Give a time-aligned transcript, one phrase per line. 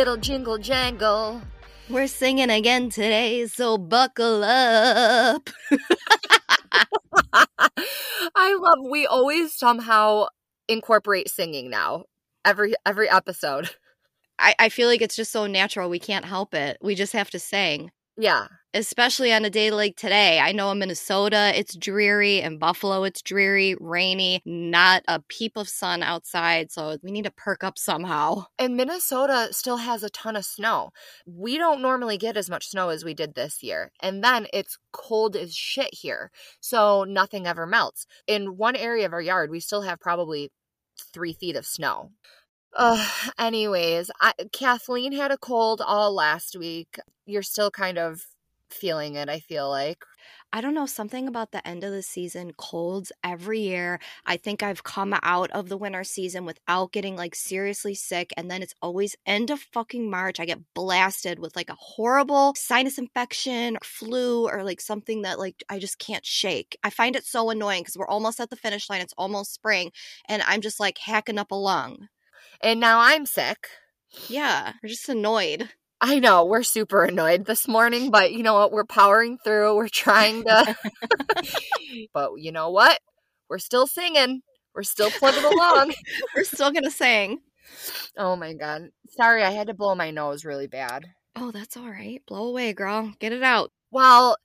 [0.00, 1.42] Little jingle jangle.
[1.90, 5.50] We're singing again today, so buckle up.
[7.34, 10.28] I love we always somehow
[10.68, 12.04] incorporate singing now.
[12.46, 13.68] Every every episode.
[14.38, 15.90] I, I feel like it's just so natural.
[15.90, 16.78] We can't help it.
[16.80, 17.90] We just have to sing.
[18.16, 18.46] Yeah.
[18.72, 20.38] Especially on a day like today.
[20.38, 25.68] I know in Minnesota it's dreary, in Buffalo it's dreary, rainy, not a peep of
[25.68, 26.70] sun outside.
[26.70, 28.44] So we need to perk up somehow.
[28.60, 30.90] And Minnesota still has a ton of snow.
[31.26, 33.90] We don't normally get as much snow as we did this year.
[34.00, 36.30] And then it's cold as shit here.
[36.60, 38.06] So nothing ever melts.
[38.28, 40.52] In one area of our yard, we still have probably
[41.12, 42.12] three feet of snow.
[42.76, 43.04] Uh,
[43.36, 47.00] anyways, I, Kathleen had a cold all last week.
[47.26, 48.26] You're still kind of
[48.72, 50.04] feeling it, I feel like.
[50.52, 54.00] I don't know, something about the end of the season, colds every year.
[54.26, 58.32] I think I've come out of the winter season without getting like seriously sick.
[58.36, 60.40] And then it's always end of fucking March.
[60.40, 65.38] I get blasted with like a horrible sinus infection, or flu, or like something that
[65.38, 66.76] like I just can't shake.
[66.82, 69.02] I find it so annoying because we're almost at the finish line.
[69.02, 69.92] It's almost spring.
[70.28, 72.08] And I'm just like hacking up a lung.
[72.60, 73.68] And now I'm sick.
[74.28, 75.70] Yeah, we're just annoyed.
[76.00, 78.72] I know we're super annoyed this morning, but you know what?
[78.72, 79.76] We're powering through.
[79.76, 80.76] We're trying to,
[82.14, 82.98] but you know what?
[83.48, 84.40] We're still singing.
[84.74, 85.92] We're still plugging along.
[86.36, 87.40] we're still gonna sing.
[88.16, 88.88] Oh my god!
[89.10, 91.04] Sorry, I had to blow my nose really bad.
[91.36, 92.22] Oh, that's all right.
[92.26, 93.12] Blow away, girl.
[93.18, 93.70] Get it out.
[93.90, 94.36] Well,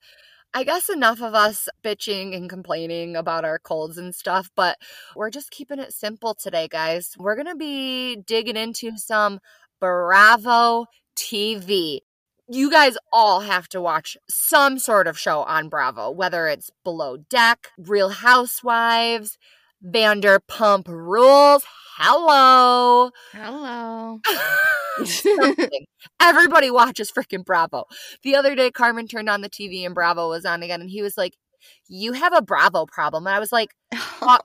[0.53, 4.77] I guess enough of us bitching and complaining about our colds and stuff, but
[5.15, 7.11] we're just keeping it simple today, guys.
[7.17, 9.39] We're going to be digging into some
[9.81, 10.85] Bravo
[11.15, 11.99] TV.
[12.47, 17.17] You guys all have to watch some sort of show on Bravo, whether it's Below
[17.17, 19.37] Deck, Real Housewives,
[19.83, 21.65] Vanderpump Rules.
[21.97, 23.09] Hello.
[23.31, 24.19] Hello.
[26.21, 27.85] Everybody watches freaking Bravo.
[28.23, 31.01] The other day, Carmen turned on the TV and Bravo was on again, and he
[31.01, 31.35] was like,
[31.87, 33.25] You have a Bravo problem.
[33.27, 33.71] And I was like,
[34.21, 34.37] uh,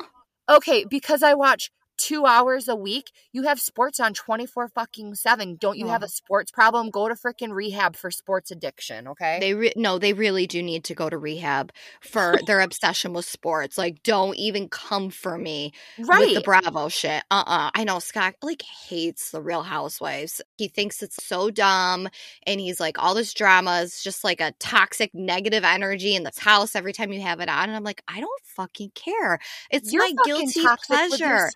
[0.49, 5.57] Okay, because I watch two hours a week, you have sports on 24 fucking 7.
[5.57, 6.89] Don't you have a sports problem?
[6.89, 9.39] Go to freaking rehab for sports addiction, okay?
[9.39, 13.27] They re- no, they really do need to go to rehab for their obsession with
[13.27, 13.77] sports.
[13.77, 16.21] Like don't even come for me right.
[16.21, 17.23] with the Bravo shit.
[17.31, 17.71] Uh-uh.
[17.75, 20.41] I know Scott like hates the Real Housewives.
[20.57, 22.09] He thinks it's so dumb
[22.47, 26.39] and he's like all this drama is just like a toxic negative energy in this
[26.39, 29.39] house every time you have it on and I'm like, I don't fucking care.
[29.71, 31.51] It's You're my guilty pleasure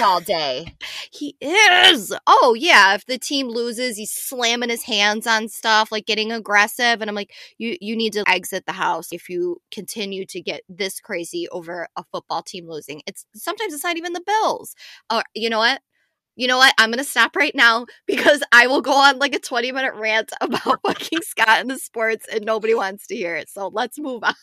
[0.00, 0.74] all day.
[1.12, 2.12] he is.
[2.26, 7.00] Oh yeah, if the team loses, he's slamming his hands on stuff, like getting aggressive,
[7.00, 10.62] and I'm like, you you need to exit the house if you continue to get
[10.68, 13.02] this crazy over a football team losing.
[13.06, 14.74] It's sometimes it's not even the Bills.
[15.10, 15.80] Or uh, you know what?
[16.36, 16.74] You know what?
[16.78, 19.94] I'm going to stop right now because I will go on like a 20 minute
[19.94, 23.48] rant about fucking Scott and the sports and nobody wants to hear it.
[23.48, 24.34] So let's move on.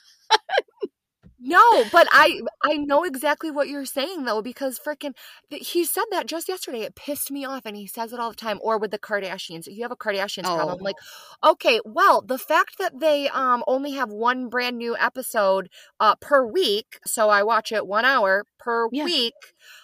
[1.46, 5.14] No, but I I know exactly what you're saying though because freaking
[5.50, 6.84] he said that just yesterday.
[6.84, 8.60] It pissed me off, and he says it all the time.
[8.62, 10.56] Or with the Kardashians, you have a Kardashians oh.
[10.56, 10.80] problem.
[10.80, 10.96] Like,
[11.44, 16.46] okay, well, the fact that they um only have one brand new episode uh per
[16.46, 19.04] week, so I watch it one hour per yeah.
[19.04, 19.34] week.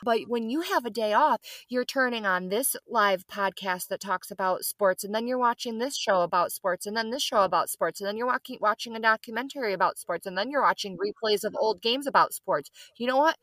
[0.03, 4.31] But when you have a day off, you're turning on this live podcast that talks
[4.31, 7.69] about sports, and then you're watching this show about sports, and then this show about
[7.69, 11.43] sports, and then you're watching watching a documentary about sports, and then you're watching replays
[11.43, 12.69] of old games about sports.
[12.97, 13.37] You know what?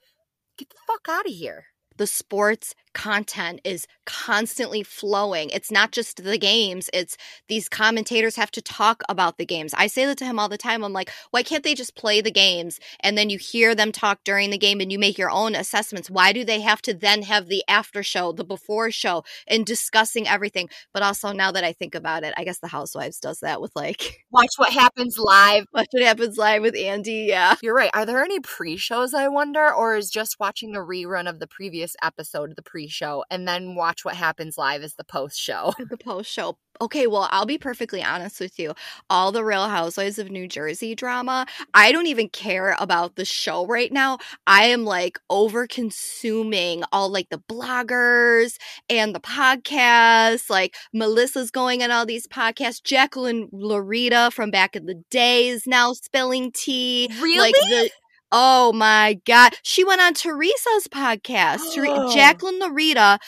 [0.58, 1.66] Get the fuck out of here
[1.96, 5.50] the sports content is constantly flowing.
[5.50, 9.74] It's not just the games, it's these commentators have to talk about the games.
[9.76, 10.82] I say that to him all the time.
[10.82, 14.20] I'm like, why can't they just play the games and then you hear them talk
[14.24, 16.08] during the game and you make your own assessments?
[16.08, 20.26] Why do they have to then have the after show, the before show, and discussing
[20.26, 20.70] everything?
[20.94, 23.72] But also, now that I think about it, I guess the Housewives does that with
[23.76, 25.66] like watch what happens live.
[25.74, 27.26] Watch what happens live with Andy.
[27.28, 27.56] Yeah.
[27.62, 27.90] You're right.
[27.92, 31.46] Are there any pre shows, I wonder, or is just watching a rerun of the
[31.46, 35.72] previous episode, the pre show, and then watch what happens live as the post show.
[35.78, 36.58] The post show.
[36.80, 38.74] Okay, well, I'll be perfectly honest with you.
[39.08, 43.66] All the Real Housewives of New Jersey drama, I don't even care about the show
[43.66, 44.18] right now.
[44.46, 48.58] I am like over consuming all like the bloggers
[48.90, 50.50] and the podcasts.
[50.50, 52.82] Like Melissa's going on all these podcasts.
[52.82, 57.08] Jacqueline Laurita from back in the days now spilling tea.
[57.20, 57.38] Really?
[57.38, 57.90] Like the
[58.38, 59.54] Oh my God.
[59.62, 61.60] She went on Teresa's podcast.
[61.78, 62.14] Oh.
[62.14, 63.18] Jacqueline Laurita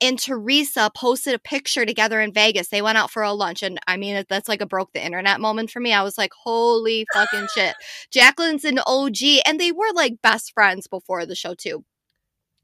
[0.00, 2.68] and Teresa posted a picture together in Vegas.
[2.68, 3.64] They went out for a lunch.
[3.64, 5.92] And I mean, that's like a broke the internet moment for me.
[5.92, 7.74] I was like, holy fucking shit.
[8.12, 9.16] Jacqueline's an OG.
[9.46, 11.84] And they were like best friends before the show, too.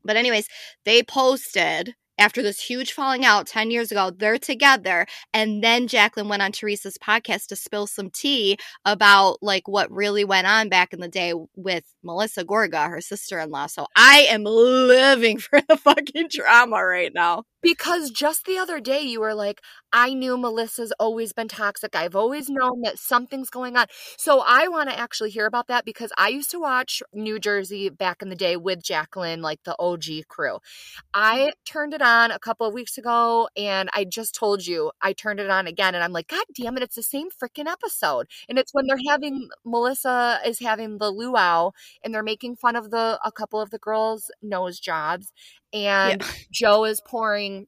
[0.05, 0.47] But, anyways,
[0.85, 5.06] they posted after this huge falling out 10 years ago, they're together.
[5.32, 10.25] And then Jacqueline went on Teresa's podcast to spill some tea about like what really
[10.25, 13.67] went on back in the day with Melissa Gorga, her sister in law.
[13.67, 17.44] So I am living for the fucking drama right now.
[17.62, 19.60] Because just the other day you were like,
[19.93, 21.96] I knew Melissa's always been toxic.
[21.96, 23.87] I've always known that something's going on.
[24.16, 27.88] So I want to actually hear about that because I used to watch New Jersey
[27.88, 30.58] back in the day with Jacqueline, like the OG crew.
[31.14, 35.12] I turned it on a couple of weeks ago and I just told you I
[35.12, 38.26] turned it on again and I'm like, God damn it, it's the same freaking episode.
[38.49, 41.70] And it's when they're having Melissa is having the luau
[42.05, 45.32] and they're making fun of the a couple of the girls' nose jobs
[45.73, 46.29] and yeah.
[46.53, 47.67] Joe is pouring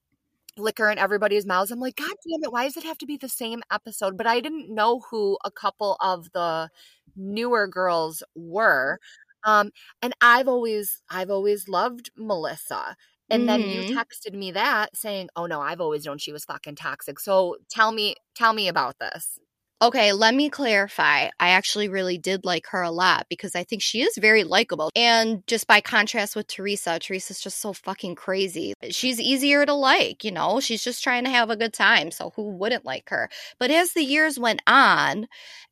[0.56, 1.70] liquor in everybody's mouths.
[1.70, 4.16] I'm like, God damn it, why does it have to be the same episode?
[4.16, 6.70] But I didn't know who a couple of the
[7.16, 8.98] newer girls were.
[9.44, 9.70] Um,
[10.02, 12.96] and I've always I've always loved Melissa.
[13.30, 13.46] And mm-hmm.
[13.46, 13.98] then you mm-hmm.
[13.98, 17.92] texted me that saying, "Oh no, I've always known she was fucking toxic." So tell
[17.92, 19.38] me tell me about this.
[19.82, 21.30] Okay, let me clarify.
[21.40, 24.90] I actually really did like her a lot because I think she is very likable.
[24.94, 28.74] And just by contrast with Teresa, Teresa's just so fucking crazy.
[28.90, 32.10] She's easier to like, you know, she's just trying to have a good time.
[32.10, 33.30] So who wouldn't like her?
[33.58, 35.26] But as the years went on,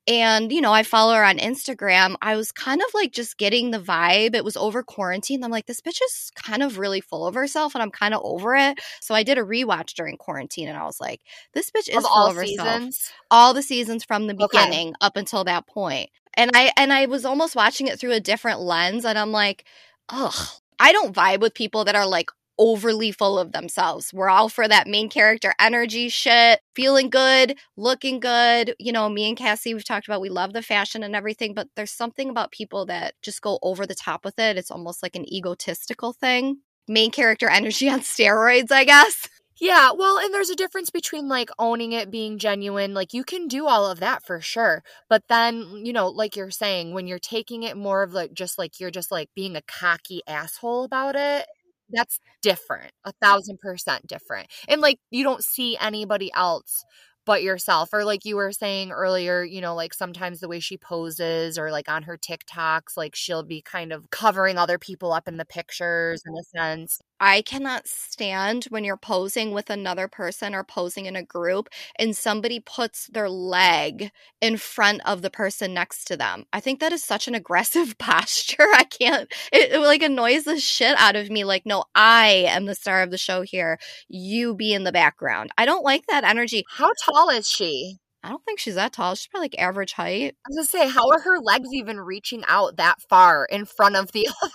[0.09, 2.17] and, you know, I follow her on Instagram.
[2.23, 4.35] I was kind of like just getting the vibe.
[4.35, 5.45] It was over quarantine.
[5.45, 8.23] I'm like, this bitch is kind of really full of herself and I'm kind of
[8.25, 8.79] over it.
[9.03, 11.21] So I did a rewatch during quarantine and I was like,
[11.53, 12.67] this bitch is of full of seasons?
[12.67, 13.13] herself.
[13.31, 14.97] All the seasons from the beginning okay.
[15.01, 16.11] up until that point.
[16.35, 19.65] And I and I was almost watching it through a different lens and I'm like,
[20.09, 20.49] ugh,
[20.79, 24.13] I don't vibe with people that are like overly full of themselves.
[24.13, 28.75] We're all for that main character energy shit, feeling good, looking good.
[28.79, 31.69] You know, me and Cassie, we've talked about we love the fashion and everything, but
[31.77, 34.57] there's something about people that just go over the top with it.
[34.57, 36.59] It's almost like an egotistical thing.
[36.89, 39.29] Main character energy on steroids, I guess.
[39.61, 42.95] Yeah, well, and there's a difference between like owning it, being genuine.
[42.95, 44.83] Like you can do all of that for sure.
[45.09, 48.59] But then, you know, like you're saying, when you're taking it more of like just
[48.59, 51.47] like you're just like being a cocky asshole about it,
[51.91, 56.85] that's different a thousand percent different and like you don't see anybody else
[57.25, 60.77] but yourself or like you were saying earlier you know like sometimes the way she
[60.77, 65.27] poses or like on her tiktoks like she'll be kind of covering other people up
[65.27, 70.55] in the pictures in a sense I cannot stand when you're posing with another person
[70.55, 71.69] or posing in a group
[71.99, 74.11] and somebody puts their leg
[74.41, 76.45] in front of the person next to them.
[76.53, 78.69] I think that is such an aggressive posture.
[78.75, 81.45] I can't, it, it, like annoys the shit out of me.
[81.45, 83.79] Like, no, I am the star of the show here.
[84.09, 85.51] You be in the background.
[85.59, 86.65] I don't like that energy.
[86.71, 87.99] How tall is she?
[88.23, 89.15] I don't think she's that tall.
[89.15, 90.35] She's probably like average height.
[90.45, 93.97] I was gonna say, how are her legs even reaching out that far in front
[93.97, 94.53] of the other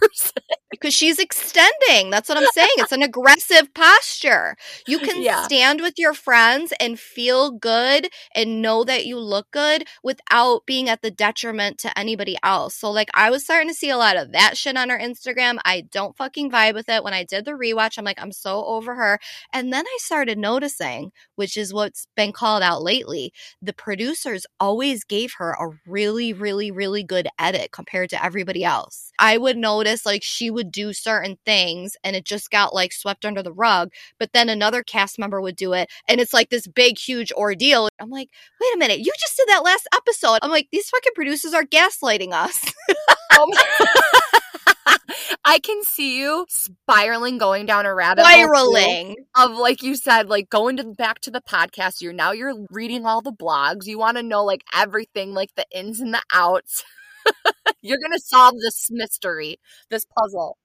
[0.00, 0.42] person?
[0.80, 2.10] Because she's extending.
[2.10, 2.70] That's what I'm saying.
[2.78, 4.56] It's an aggressive posture.
[4.86, 5.42] You can yeah.
[5.42, 10.88] stand with your friends and feel good and know that you look good without being
[10.88, 12.74] at the detriment to anybody else.
[12.74, 15.58] So, like, I was starting to see a lot of that shit on her Instagram.
[15.64, 17.04] I don't fucking vibe with it.
[17.04, 19.18] When I did the rewatch, I'm like, I'm so over her.
[19.52, 25.04] And then I started noticing, which is what's been called out lately, the producers always
[25.04, 29.12] gave her a really, really, really good edit compared to everybody else.
[29.18, 33.24] I would notice, like, she would do certain things and it just got like swept
[33.24, 33.92] under the rug.
[34.18, 37.88] But then another cast member would do it and it's like this big, huge ordeal.
[38.00, 38.28] I'm like,
[38.60, 40.38] wait a minute, you just did that last episode.
[40.42, 42.72] I'm like, these fucking producers are gaslighting us.
[43.38, 43.48] Um,
[45.44, 50.50] I can see you spiraling, going down a rabbit spiraling of like you said, like
[50.50, 52.00] going to back to the podcast.
[52.00, 53.86] You're now you're reading all the blogs.
[53.86, 56.84] You want to know like everything, like the ins and the outs.
[57.82, 59.58] You're going to solve this mystery,
[59.90, 60.56] this puzzle.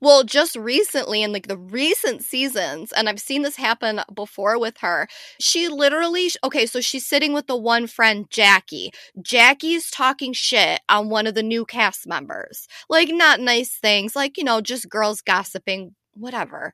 [0.00, 4.78] Well, just recently in like the recent seasons, and I've seen this happen before with
[4.78, 5.06] her,
[5.38, 8.90] she literally, okay, so she's sitting with the one friend, Jackie.
[9.22, 12.66] Jackie's talking shit on one of the new cast members.
[12.88, 16.72] Like, not nice things, like, you know, just girls gossiping, whatever.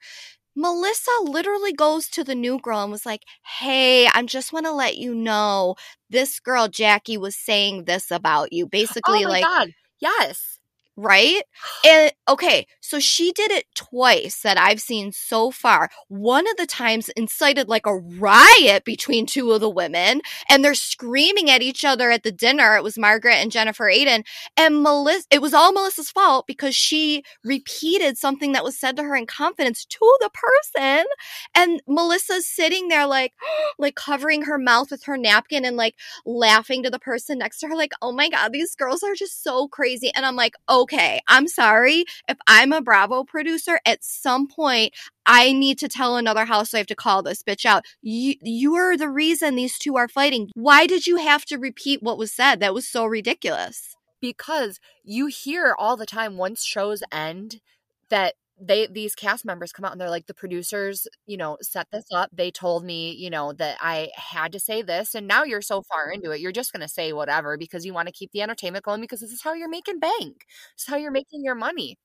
[0.57, 3.23] Melissa literally goes to the new girl and was like,
[3.61, 5.77] Hey, I just want to let you know
[6.11, 8.67] this girl, Jackie, was saying this about you.
[8.67, 9.73] Oh basically, oh like, God.
[10.01, 10.52] yes
[10.97, 11.43] right?
[11.87, 15.89] And okay, so she did it twice that I've seen so far.
[16.09, 20.21] One of the times incited like a riot between two of the women,
[20.51, 22.77] and they're screaming at each other at the dinner.
[22.77, 24.25] It was Margaret and Jennifer Aydin.
[24.57, 25.27] and Melissa.
[25.31, 29.27] It was all Melissa's fault because she repeated something that was said to her in
[29.27, 31.07] confidence to the person,
[31.55, 33.33] and Melissa's sitting there like,
[33.79, 35.95] like covering her mouth with her napkin and like
[36.27, 39.43] laughing to the person next to her, like, "Oh my god, these girls are just
[39.43, 42.05] so crazy." And I'm like, "Oh." Okay, I'm sorry.
[42.29, 46.97] If I'm a Bravo producer, at some point, I need to tell another housewife to
[46.97, 47.85] call this bitch out.
[48.03, 50.51] You, you're the reason these two are fighting.
[50.55, 52.61] Why did you have to repeat what was said?
[52.61, 53.97] That was so ridiculous.
[54.21, 57.61] Because you hear all the time once shows end
[58.09, 61.89] that they these cast members come out and they're like the producers you know set
[61.93, 62.31] this up.
[62.33, 65.83] They told me you know that i had to say this and now you're so
[65.83, 68.43] far into it you're just going to say whatever because you want to keep the
[68.43, 70.45] entertainment going because this is how you're making bank.
[70.77, 71.97] This is how you're making your money.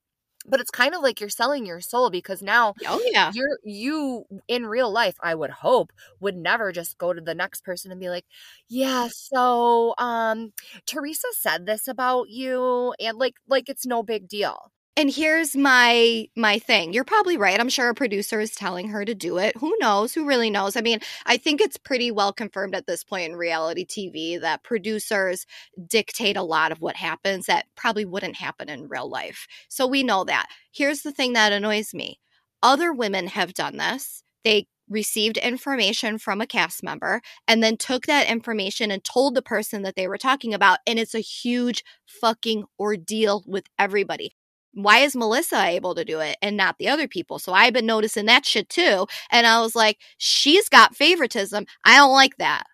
[0.45, 3.31] But it's kind of like you're selling your soul because now oh yeah.
[3.33, 7.65] you're you in real life i would hope would never just go to the next
[7.65, 8.23] person and be like
[8.69, 10.53] yeah so um
[10.85, 16.27] teresa said this about you and like like it's no big deal and here's my
[16.35, 16.91] my thing.
[16.91, 17.59] You're probably right.
[17.59, 19.55] I'm sure a producer is telling her to do it.
[19.57, 20.13] Who knows?
[20.13, 20.75] Who really knows?
[20.75, 24.63] I mean i think it's pretty well confirmed at this point in reality tv that
[24.63, 25.45] producers
[25.87, 29.47] dictate a lot of what happens that probably wouldn't happen in real life.
[29.69, 30.47] So we know that.
[30.71, 32.19] Here's the thing that annoys me.
[32.63, 34.23] Other women have done this.
[34.43, 39.41] They received information from a cast member and then took that information and told the
[39.41, 44.33] person that they were talking about and it's a huge fucking ordeal with everybody
[44.77, 47.39] why is Melissa able to do it and not the other people?
[47.39, 49.07] So I've been noticing that shit too.
[49.31, 51.65] And I was like, she's got favoritism.
[51.83, 52.65] I don't like that.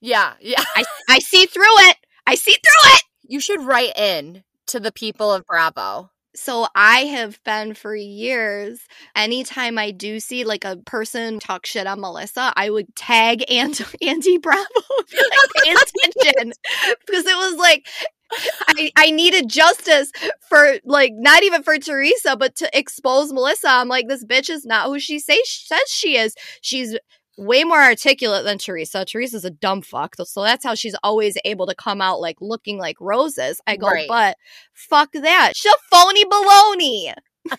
[0.00, 0.62] Yeah, yeah.
[0.76, 1.96] I, I see through it.
[2.26, 3.02] I see through it.
[3.22, 6.10] You should write in to the people of Bravo.
[6.34, 8.80] So I have been for years.
[9.14, 13.84] Anytime I do see like a person talk shit on Melissa, I would tag Andy,
[14.00, 14.62] Andy Bravo,
[14.98, 16.52] like, pay attention,
[17.06, 17.86] because it was like
[18.68, 20.10] I, I needed justice
[20.48, 23.68] for like not even for Teresa, but to expose Melissa.
[23.68, 26.34] I'm like, this bitch is not who she say, says she is.
[26.60, 26.96] She's
[27.38, 29.04] way more articulate than Teresa.
[29.04, 30.16] Teresa's a dumb fuck.
[30.16, 33.60] So that's how she's always able to come out like looking like roses.
[33.66, 34.08] I go, right.
[34.08, 34.36] but
[34.72, 35.52] fuck that.
[35.54, 37.14] She's phony baloney.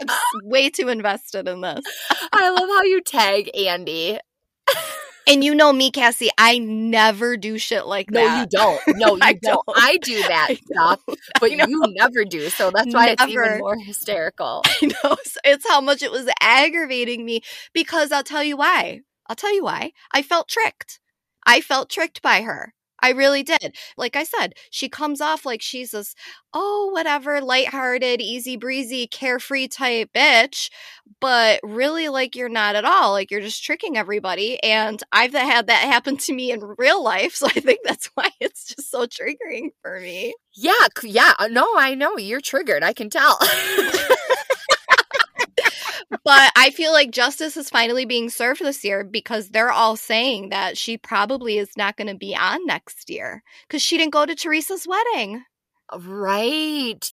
[0.00, 0.08] I'm
[0.44, 1.84] way too invested in this.
[2.32, 4.18] I love how you tag Andy.
[5.30, 8.34] And you know me, Cassie, I never do shit like no, that.
[8.34, 8.98] No, you don't.
[8.98, 9.64] No, you I don't.
[9.64, 9.78] don't.
[9.78, 11.00] I do that stuff,
[11.40, 12.50] but you never do.
[12.50, 13.12] So that's why never.
[13.12, 14.62] it's even more hysterical.
[14.66, 15.16] I know.
[15.44, 19.02] It's how much it was aggravating me because I'll tell you why.
[19.28, 19.92] I'll tell you why.
[20.10, 20.98] I felt tricked.
[21.46, 22.74] I felt tricked by her.
[23.02, 23.76] I really did.
[23.96, 26.14] Like I said, she comes off like she's this,
[26.52, 30.70] oh, whatever, lighthearted, easy breezy, carefree type bitch.
[31.20, 33.12] But really, like, you're not at all.
[33.12, 34.62] Like, you're just tricking everybody.
[34.62, 37.34] And I've had that happen to me in real life.
[37.40, 40.34] So I think that's why it's just so triggering for me.
[40.54, 40.72] Yeah.
[41.02, 41.32] Yeah.
[41.38, 42.18] Uh, no, I know.
[42.18, 42.82] You're triggered.
[42.82, 43.38] I can tell.
[46.24, 50.50] but I feel like justice is finally being served this year because they're all saying
[50.50, 54.26] that she probably is not going to be on next year because she didn't go
[54.26, 55.44] to Teresa's wedding.
[55.96, 57.12] Right.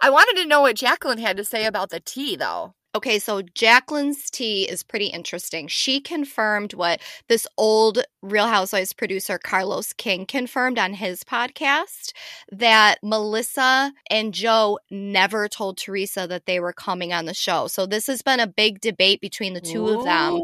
[0.00, 2.74] I wanted to know what Jacqueline had to say about the tea, though.
[2.98, 5.68] Okay, so Jacqueline's tea is pretty interesting.
[5.68, 12.12] She confirmed what this old Real Housewives producer Carlos King confirmed on his podcast
[12.50, 17.68] that Melissa and Joe never told Teresa that they were coming on the show.
[17.68, 19.98] So this has been a big debate between the two Ooh.
[20.00, 20.40] of them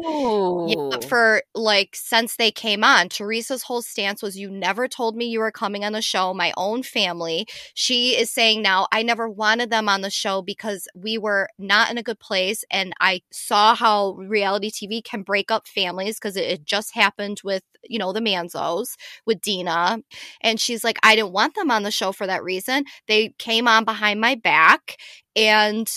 [0.69, 3.09] yeah, for like since they came on.
[3.09, 6.53] Teresa's whole stance was you never told me you were coming on the show, my
[6.55, 7.45] own family.
[7.73, 11.91] She is saying now I never wanted them on the show because we were not
[11.91, 16.17] in a good place place and I saw how reality TV can break up families
[16.17, 19.99] because it, it, just happened with, you know, the Manzos with Dina.
[20.41, 22.85] And she's like, I didn't want them on the show for that reason.
[23.07, 24.97] They came on behind my back
[25.35, 25.89] and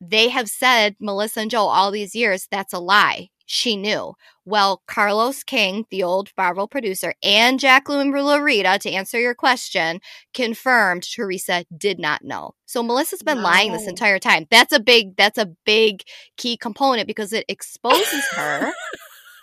[0.00, 4.14] they have said, Melissa and Joe, all these years, that's a lie she knew.
[4.44, 10.00] Well, Carlos King, the old Bravo producer, and Jacqueline Laurita, to answer your question,
[10.32, 12.52] confirmed Teresa did not know.
[12.66, 13.42] So Melissa's been no.
[13.42, 14.46] lying this entire time.
[14.52, 16.02] That's a big that's a big
[16.36, 18.70] key component because it exposes her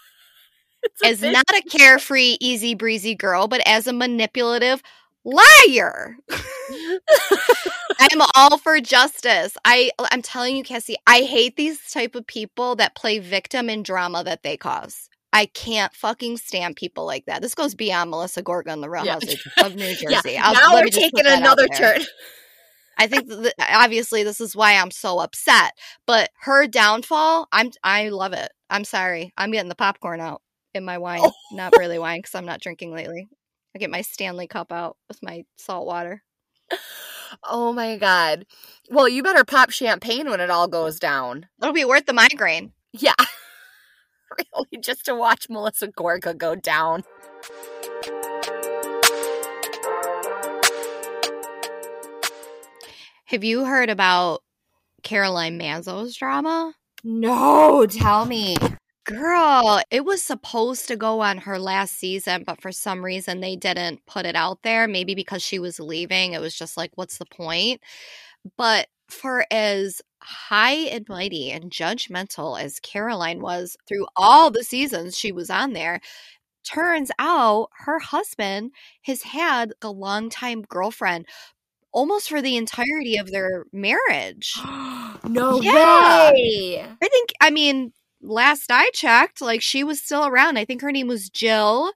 [1.04, 4.82] as not a carefree, easy breezy girl, but as a manipulative
[5.26, 6.16] liar.
[8.00, 9.58] I am all for justice.
[9.66, 13.84] I I'm telling you, Cassie, I hate these type of people that play victim in
[13.84, 15.10] drama that they cause.
[15.34, 17.42] I can't fucking stand people like that.
[17.42, 19.18] This goes beyond Melissa Gorga the Real yeah.
[19.64, 20.32] of New Jersey.
[20.32, 20.52] yeah.
[20.52, 22.02] now we're taking another turn.
[22.98, 25.74] I think that obviously this is why I'm so upset.
[26.06, 28.52] But her downfall, I'm I love it.
[28.70, 29.34] I'm sorry.
[29.38, 30.42] I'm getting the popcorn out
[30.74, 31.22] in my wine.
[31.24, 31.32] Oh.
[31.52, 33.28] Not really wine because I'm not drinking lately.
[33.76, 36.24] I get my Stanley cup out with my salt water.
[37.44, 38.46] Oh my god.
[38.90, 41.48] Well, you better pop champagne when it all goes down.
[41.62, 42.72] It'll be worth the migraine.
[42.94, 43.14] Yeah.
[44.56, 47.04] really, just to watch Melissa Gorga go down.
[53.26, 54.42] Have you heard about
[55.04, 56.74] Caroline Manzo's drama?
[57.04, 58.56] No, tell me.
[59.08, 63.56] Girl, it was supposed to go on her last season, but for some reason they
[63.56, 64.86] didn't put it out there.
[64.86, 66.34] Maybe because she was leaving.
[66.34, 67.82] It was just like, what's the point?
[68.58, 75.18] But for as high and mighty and judgmental as Caroline was through all the seasons
[75.18, 76.02] she was on there,
[76.66, 78.72] turns out her husband
[79.04, 81.26] has had a longtime girlfriend
[81.94, 84.54] almost for the entirety of their marriage.
[85.24, 86.32] no yeah.
[86.32, 86.86] way.
[87.02, 90.58] I think, I mean, last I checked, like she was still around.
[90.58, 91.92] I think her name was Jill.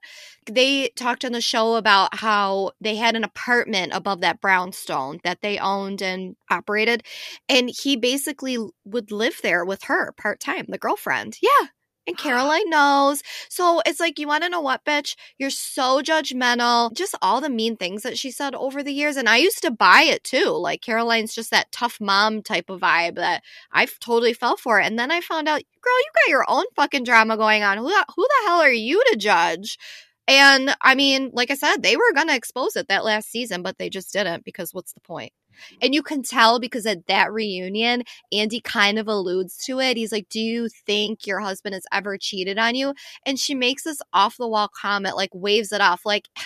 [0.46, 5.40] They talked on the show about how they had an apartment above that brownstone that
[5.42, 7.04] they owned and operated.
[7.48, 11.38] And he basically would live there with her part time, the girlfriend.
[11.42, 11.68] Yeah.
[12.04, 13.22] And Caroline knows.
[13.48, 15.14] So it's like, you want to know what, bitch?
[15.38, 16.92] You're so judgmental.
[16.92, 19.16] Just all the mean things that she said over the years.
[19.16, 20.50] And I used to buy it too.
[20.50, 24.80] Like, Caroline's just that tough mom type of vibe that I totally fell for.
[24.80, 27.78] And then I found out, girl, you got your own fucking drama going on.
[27.78, 29.78] Who, who the hell are you to judge?
[30.26, 33.62] And I mean, like I said, they were going to expose it that last season,
[33.62, 35.32] but they just didn't because what's the point?
[35.80, 39.96] And you can tell because at that reunion, Andy kind of alludes to it.
[39.96, 42.94] He's like, Do you think your husband has ever cheated on you?
[43.26, 46.28] And she makes this off the wall comment, like waves it off, like,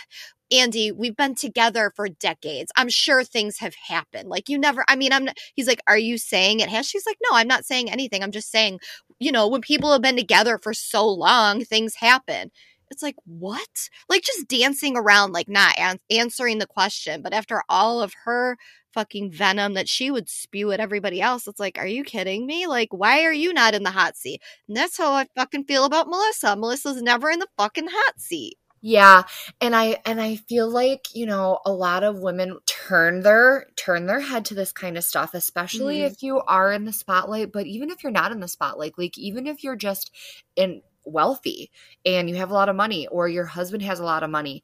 [0.53, 2.71] Andy, we've been together for decades.
[2.77, 4.29] I'm sure things have happened.
[4.29, 6.87] Like you never, I mean, I'm he's like, are you saying it has?
[6.87, 8.23] She's like, no, I'm not saying anything.
[8.23, 8.79] I'm just saying,
[9.19, 12.53] you know, when people have been together for so long, things happen.
[12.91, 13.89] It's like, what?
[14.09, 17.23] Like just dancing around, like not an- answering the question.
[17.23, 18.57] But after all of her
[18.93, 22.67] fucking venom that she would spew at everybody else, it's like, are you kidding me?
[22.67, 24.43] Like, why are you not in the hot seat?
[24.69, 26.57] And that's how I fucking feel about Melissa.
[26.57, 28.57] Melissa's never in the fucking hot seat.
[28.83, 29.25] Yeah,
[29.61, 34.07] and I and I feel like, you know, a lot of women turn their turn
[34.07, 36.13] their head to this kind of stuff, especially mm-hmm.
[36.13, 39.19] if you are in the spotlight, but even if you're not in the spotlight, like
[39.19, 40.13] even if you're just
[40.55, 41.71] in wealthy
[42.05, 44.63] and you have a lot of money or your husband has a lot of money.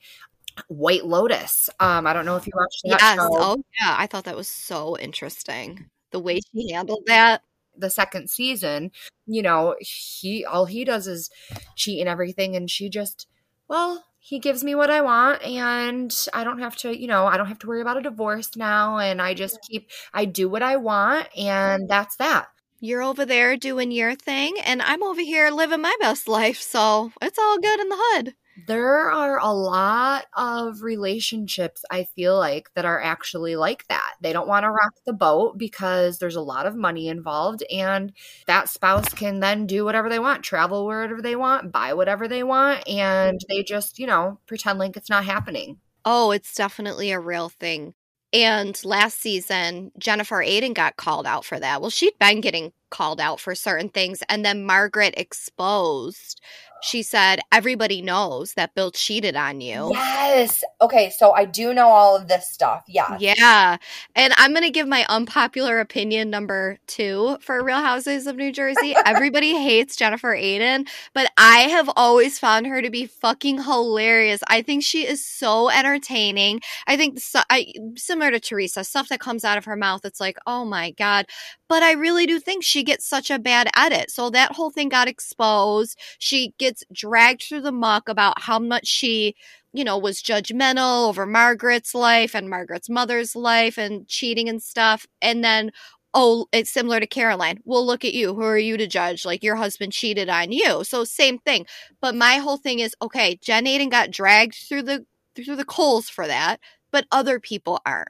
[0.69, 3.17] White lotus um i don't know if you watched that yes.
[3.17, 3.29] show.
[3.33, 3.97] oh yeah.
[3.99, 7.43] I thought that was so interesting the way she handled that.
[7.75, 8.91] The second season
[9.27, 11.31] you know he all he does is
[11.77, 13.27] cheat and everything and she just
[13.69, 17.37] well he gives me what i want and i don't have to you know i
[17.37, 20.63] don't have to worry about a divorce now and i just keep i do what
[20.63, 22.49] i want and that's that
[22.83, 26.61] you're over there doing your thing, and I'm over here living my best life.
[26.61, 28.35] So it's all good in the hood.
[28.67, 34.15] There are a lot of relationships, I feel like, that are actually like that.
[34.21, 38.13] They don't want to rock the boat because there's a lot of money involved, and
[38.47, 42.43] that spouse can then do whatever they want, travel wherever they want, buy whatever they
[42.43, 45.79] want, and they just, you know, pretend like it's not happening.
[46.05, 47.95] Oh, it's definitely a real thing.
[48.33, 51.81] And last season, Jennifer Aydin got called out for that.
[51.81, 54.23] Well, she'd been getting called out for certain things.
[54.29, 56.41] And then Margaret exposed
[56.83, 59.91] she said, Everybody knows that Bill cheated on you.
[59.93, 60.65] Yes.
[60.81, 61.11] Okay.
[61.11, 62.85] So I do know all of this stuff.
[62.89, 63.17] Yeah.
[63.21, 63.77] Yeah.
[64.15, 68.53] And I'm going to give my unpopular opinion number two for Real Houses of New
[68.53, 68.95] Jersey.
[69.07, 74.41] Everybody hates Jennifer Aydin, but I have always found her to be fucking hilarious.
[74.49, 76.61] I think she is so entertaining.
[76.87, 80.21] I think so, I, similar to Teresa, stuff that comes out of her mouth, it's
[80.21, 81.27] like, oh my God.
[81.69, 84.11] But I really do think she gets such a bad edit.
[84.11, 85.99] So that whole thing got exposed.
[86.19, 89.35] She gets gets dragged through the muck about how much she,
[89.75, 95.07] you know, was judgmental over Margaret's life and Margaret's mother's life and cheating and stuff.
[95.21, 95.71] And then,
[96.15, 97.61] oh, it's similar to Caroline.
[97.65, 98.35] Well, look at you.
[98.35, 99.27] Who are you to judge?
[99.27, 100.83] Like your husband cheated on you.
[100.85, 101.67] So same thing.
[102.01, 105.05] But my whole thing is okay, Jen Aydin got dragged through the
[105.37, 106.59] through the coals for that,
[106.91, 108.09] but other people aren't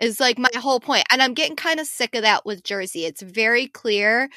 [0.00, 1.04] is like my whole point.
[1.10, 3.04] And I'm getting kind of sick of that with Jersey.
[3.04, 4.28] It's very clear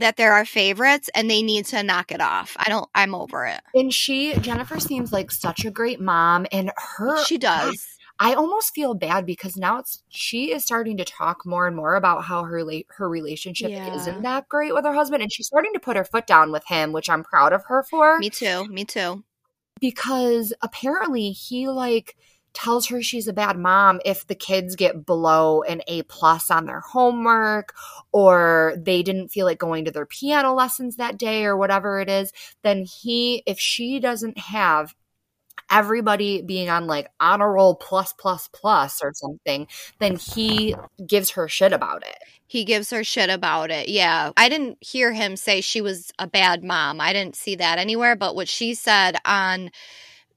[0.00, 2.56] that there are favorites and they need to knock it off.
[2.58, 3.60] I don't I'm over it.
[3.74, 7.86] And she Jennifer seems like such a great mom and her She does.
[8.20, 11.94] I almost feel bad because now it's she is starting to talk more and more
[11.94, 13.94] about how her her relationship yeah.
[13.94, 16.66] isn't that great with her husband and she's starting to put her foot down with
[16.66, 18.18] him, which I'm proud of her for.
[18.18, 18.66] Me too.
[18.68, 19.22] Me too.
[19.80, 22.16] Because apparently he like
[22.58, 26.66] tells her she's a bad mom if the kids get below an A plus on
[26.66, 27.72] their homework
[28.10, 32.08] or they didn't feel like going to their piano lessons that day or whatever it
[32.08, 34.94] is, then he, if she doesn't have
[35.70, 39.68] everybody being on like honor roll plus plus plus or something,
[40.00, 40.74] then he
[41.06, 42.18] gives her shit about it.
[42.46, 43.88] He gives her shit about it.
[43.88, 44.32] Yeah.
[44.36, 47.00] I didn't hear him say she was a bad mom.
[47.00, 49.70] I didn't see that anywhere, but what she said on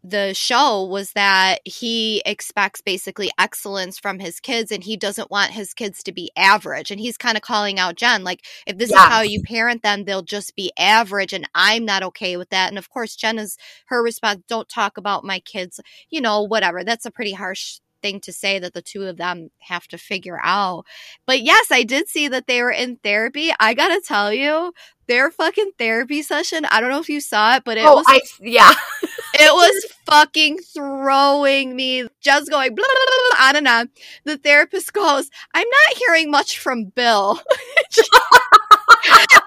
[0.04, 5.52] the show was that he expects basically excellence from his kids and he doesn't want
[5.52, 8.90] his kids to be average and he's kind of calling out Jen like if this
[8.90, 9.00] yes.
[9.00, 12.70] is how you parent them they'll just be average and I'm not okay with that
[12.70, 16.84] and of course Jen is her response don't talk about my kids you know whatever
[16.84, 20.40] that's a pretty harsh thing to say that the two of them have to figure
[20.42, 20.86] out.
[21.26, 23.52] But yes, I did see that they were in therapy.
[23.60, 24.74] I gotta tell you,
[25.08, 26.66] their fucking therapy session.
[26.66, 28.74] I don't know if you saw it, but it oh, was I, yeah.
[29.34, 32.08] it was fucking throwing me.
[32.22, 33.06] Just going blah, blah,
[33.38, 33.90] blah, on and on.
[34.26, 37.40] The therapist goes, "I'm not hearing much from Bill."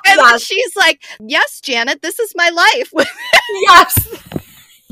[0.06, 0.42] and yes.
[0.42, 2.92] she's like, "Yes, Janet, this is my life."
[3.62, 4.08] yes.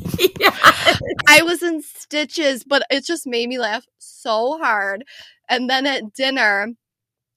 [1.28, 5.05] I was in stitches, but it just made me laugh so hard.
[5.48, 6.68] And then at dinner,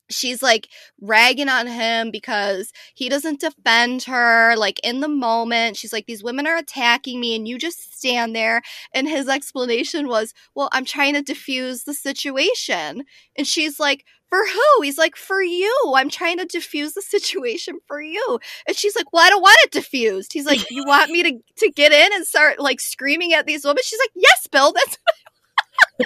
[0.10, 0.70] she's like
[1.02, 5.78] ragging on him because he doesn't defend her like in the moment.
[5.78, 8.62] She's like these women are attacking me and you just stand there
[8.94, 13.04] and his explanation was well i'm trying to diffuse the situation.
[13.38, 14.82] And she's like for who?
[14.82, 15.94] He's like for you.
[15.96, 18.40] I'm trying to diffuse the situation for you.
[18.68, 21.40] And she's like well i don't want it diffused he's like you want me to
[21.58, 23.82] to get in and start like screaming at these women?
[23.84, 24.98] She's like yes bill that's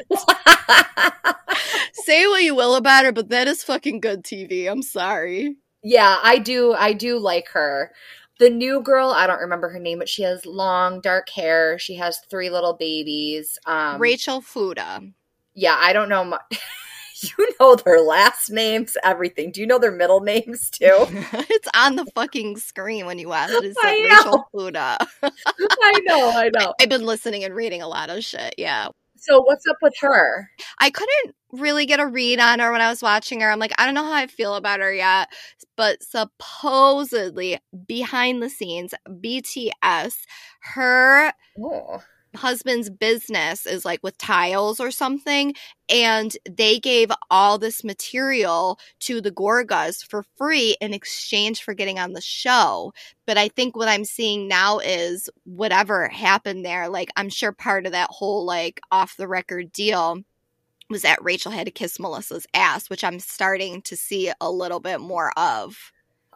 [1.93, 4.69] Say what you will about her, but that is fucking good TV.
[4.69, 5.57] I'm sorry.
[5.83, 6.73] Yeah, I do.
[6.73, 7.91] I do like her.
[8.39, 11.77] The new girl, I don't remember her name, but she has long dark hair.
[11.77, 13.59] She has three little babies.
[13.65, 15.01] Um, Rachel Fuda.
[15.55, 16.23] Yeah, I don't know.
[16.23, 16.41] Much.
[17.21, 19.51] you know their last names, everything.
[19.51, 20.87] Do you know their middle names too?
[20.89, 23.65] it's on the fucking screen when you ask it.
[23.65, 24.97] It's like Rachel Fuda.
[25.21, 26.73] I know, I know.
[26.79, 28.55] I've been listening and reading a lot of shit.
[28.57, 28.89] Yeah.
[29.21, 30.49] So what's up with her?
[30.79, 33.49] I couldn't really get a read on her when I was watching her.
[33.49, 35.29] I'm like, I don't know how I feel about her yet.
[35.75, 40.15] But supposedly behind the scenes, BTS,
[40.61, 42.01] her oh
[42.35, 45.53] husband's business is like with tiles or something
[45.89, 51.97] and they gave all this material to the gorgas for free in exchange for getting
[51.97, 52.93] on the show
[53.25, 57.87] but i think what i'm seeing now is whatever happened there like i'm sure part
[57.87, 60.21] of that whole like off the record deal
[60.89, 64.79] was that rachel had to kiss melissa's ass which i'm starting to see a little
[64.79, 65.91] bit more of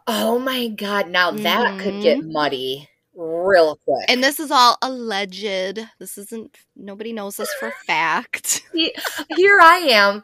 [0.08, 1.80] oh my god now that mm-hmm.
[1.80, 2.32] could get mm-hmm.
[2.32, 4.04] muddy real quick.
[4.08, 5.80] And this is all alleged.
[5.98, 8.62] This isn't nobody knows this for fact.
[8.74, 10.22] Here I am,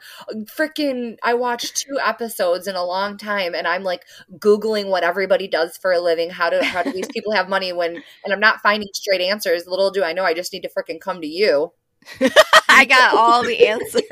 [0.56, 4.04] freaking I watched two episodes in a long time and I'm like
[4.38, 6.30] googling what everybody does for a living.
[6.30, 9.66] How do how do these people have money when and I'm not finding straight answers.
[9.66, 11.72] Little do I know I just need to freaking come to you.
[12.68, 14.02] I got all the answers.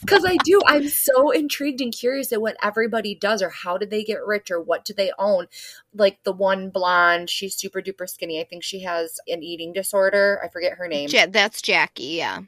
[0.00, 0.60] Because I do.
[0.66, 4.50] I'm so intrigued and curious at what everybody does or how did they get rich
[4.50, 5.46] or what do they own.
[5.94, 8.40] Like the one blonde, she's super duper skinny.
[8.40, 10.40] I think she has an eating disorder.
[10.44, 11.08] I forget her name.
[11.10, 12.40] Ja- that's Jackie, yeah.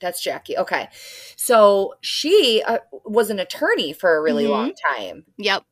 [0.00, 0.58] That's Jackie.
[0.58, 0.88] Okay.
[1.36, 4.52] So she uh, was an attorney for a really mm-hmm.
[4.52, 5.24] long time.
[5.38, 5.64] Yep.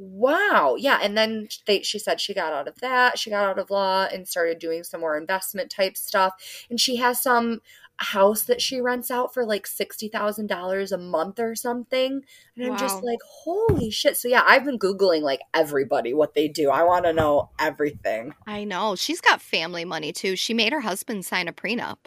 [0.00, 0.76] Wow.
[0.78, 1.00] Yeah.
[1.02, 3.18] And then they, she said she got out of that.
[3.18, 6.34] She got out of law and started doing some more investment type stuff.
[6.70, 7.60] And she has some
[7.96, 12.22] house that she rents out for like $60,000 a month or something.
[12.56, 14.16] And I'm just like, holy shit.
[14.16, 16.70] So yeah, I've been Googling like everybody, what they do.
[16.70, 18.34] I want to know everything.
[18.46, 18.94] I know.
[18.94, 20.36] She's got family money too.
[20.36, 21.98] She made her husband sign a prenup.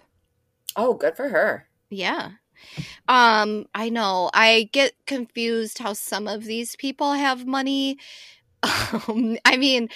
[0.77, 1.67] Oh, good for her.
[1.89, 2.32] Yeah.
[3.08, 4.30] Um, I know.
[4.34, 7.97] I get confused how some of these people have money.
[9.08, 9.89] Um, I mean,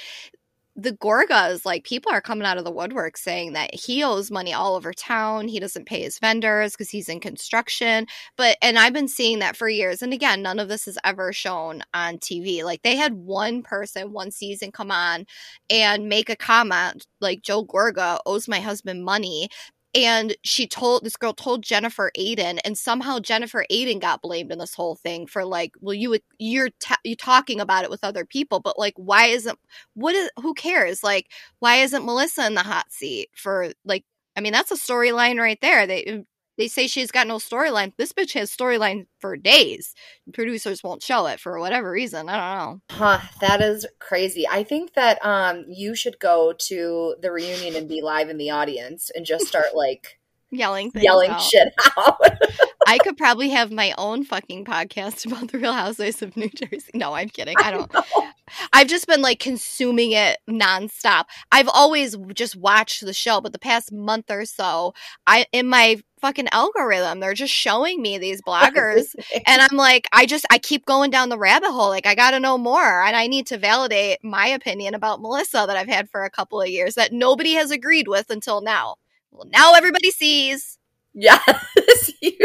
[0.78, 4.54] the Gorgas, like people are coming out of the woodwork saying that he owes money
[4.54, 5.48] all over town.
[5.48, 8.08] He doesn't pay his vendors because he's in construction.
[8.36, 10.02] But, and I've been seeing that for years.
[10.02, 12.64] And again, none of this is ever shown on TV.
[12.66, 15.26] Like they had one person one season come on
[15.70, 19.48] and make a comment like Joe Gorga owes my husband money
[19.96, 24.60] and she told this girl told Jennifer Aydin, and somehow Jennifer Aydin got blamed in
[24.60, 28.26] this whole thing for like, well, you you're t- you talking about it with other
[28.26, 29.58] people, but like, why isn't
[29.96, 31.04] what is who cares?
[31.04, 34.06] Like, why isn't Melissa in the hot seat for like?
[34.38, 35.88] I mean, that's a storyline right there.
[35.88, 36.26] They
[36.58, 37.94] they say she's got no storyline.
[37.98, 39.94] This bitch has storyline for days.
[40.34, 42.30] Producers won't show it for whatever reason.
[42.30, 42.82] I don't know.
[42.92, 44.48] Huh, that is crazy.
[44.48, 48.52] I think that um you should go to the reunion and be live in the
[48.52, 50.20] audience and just start like
[50.58, 51.42] yelling yelling out.
[51.42, 52.18] shit out.
[52.88, 56.92] I could probably have my own fucking podcast about the Real Housewives of New Jersey.
[56.94, 57.56] No, I'm kidding.
[57.62, 57.92] I don't.
[57.94, 58.32] I
[58.74, 61.26] I've just been like consuming it nonstop.
[61.52, 64.94] I've always just watched the show, but the past month or so,
[65.26, 69.16] I in my fucking algorithm, they're just showing me these bloggers,
[69.48, 71.90] and I'm like, I just I keep going down the rabbit hole.
[71.90, 75.66] Like I got to know more, and I need to validate my opinion about Melissa
[75.68, 78.98] that I've had for a couple of years that nobody has agreed with until now
[79.36, 80.78] Well, now everybody sees.
[81.14, 82.38] Yes, you,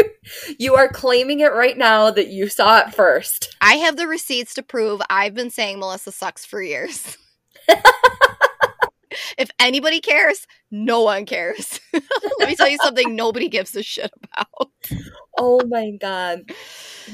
[0.59, 3.55] you are claiming it right now that you saw it first.
[3.61, 7.17] I have the receipts to prove I've been saying Melissa sucks for years.
[9.37, 11.79] if anybody cares, no one cares.
[11.93, 14.71] Let me tell you something nobody gives a shit about.
[15.37, 16.51] Oh my god.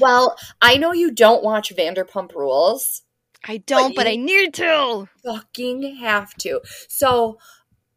[0.00, 3.02] Well, I know you don't watch Vanderpump Rules.
[3.46, 5.08] I don't, but, but I need to.
[5.24, 6.60] Fucking have to.
[6.88, 7.38] So,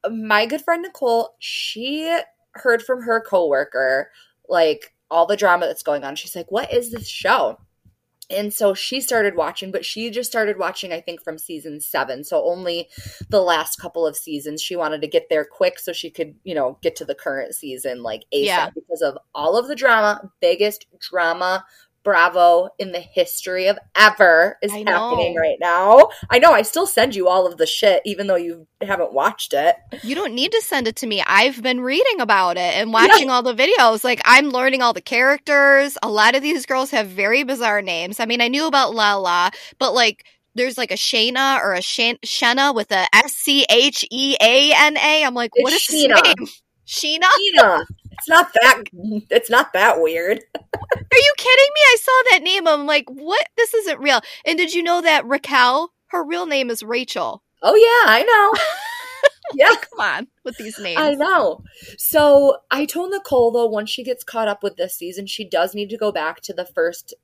[0.09, 2.19] my good friend Nicole, she
[2.53, 4.11] heard from her coworker
[4.49, 6.15] like all the drama that's going on.
[6.15, 7.57] She's like, "What is this show?"
[8.31, 12.23] And so she started watching, but she just started watching, I think, from season seven.
[12.23, 12.89] So only
[13.29, 14.61] the last couple of seasons.
[14.61, 17.53] She wanted to get there quick so she could, you know, get to the current
[17.53, 18.69] season like ASAP yeah.
[18.73, 21.65] because of all of the drama, biggest drama
[22.03, 26.09] Bravo in the history of ever is happening right now.
[26.29, 26.51] I know.
[26.51, 29.75] I still send you all of the shit, even though you haven't watched it.
[30.03, 31.23] You don't need to send it to me.
[31.25, 33.33] I've been reading about it and watching yeah.
[33.33, 34.03] all the videos.
[34.03, 35.97] Like, I'm learning all the characters.
[36.01, 38.19] A lot of these girls have very bizarre names.
[38.19, 42.19] I mean, I knew about Lala, but like, there's like a Shayna or a Shan-
[42.25, 45.23] Shenna with a S C H E A N A.
[45.23, 46.21] I'm like, what is Sheena.
[46.23, 46.47] name?
[46.87, 47.27] Sheena.
[47.55, 47.85] Sheena.
[48.21, 48.83] It's not that.
[49.31, 50.37] It's not that weird.
[50.55, 51.81] Are you kidding me?
[51.81, 52.67] I saw that name.
[52.67, 53.47] I'm like, what?
[53.57, 54.21] This isn't real.
[54.45, 57.41] And did you know that Raquel, her real name is Rachel?
[57.63, 58.61] Oh yeah, I know.
[59.55, 60.99] yeah, come on with these names.
[60.99, 61.63] I know.
[61.97, 65.73] So I told Nicole though, once she gets caught up with this season, she does
[65.73, 67.15] need to go back to the first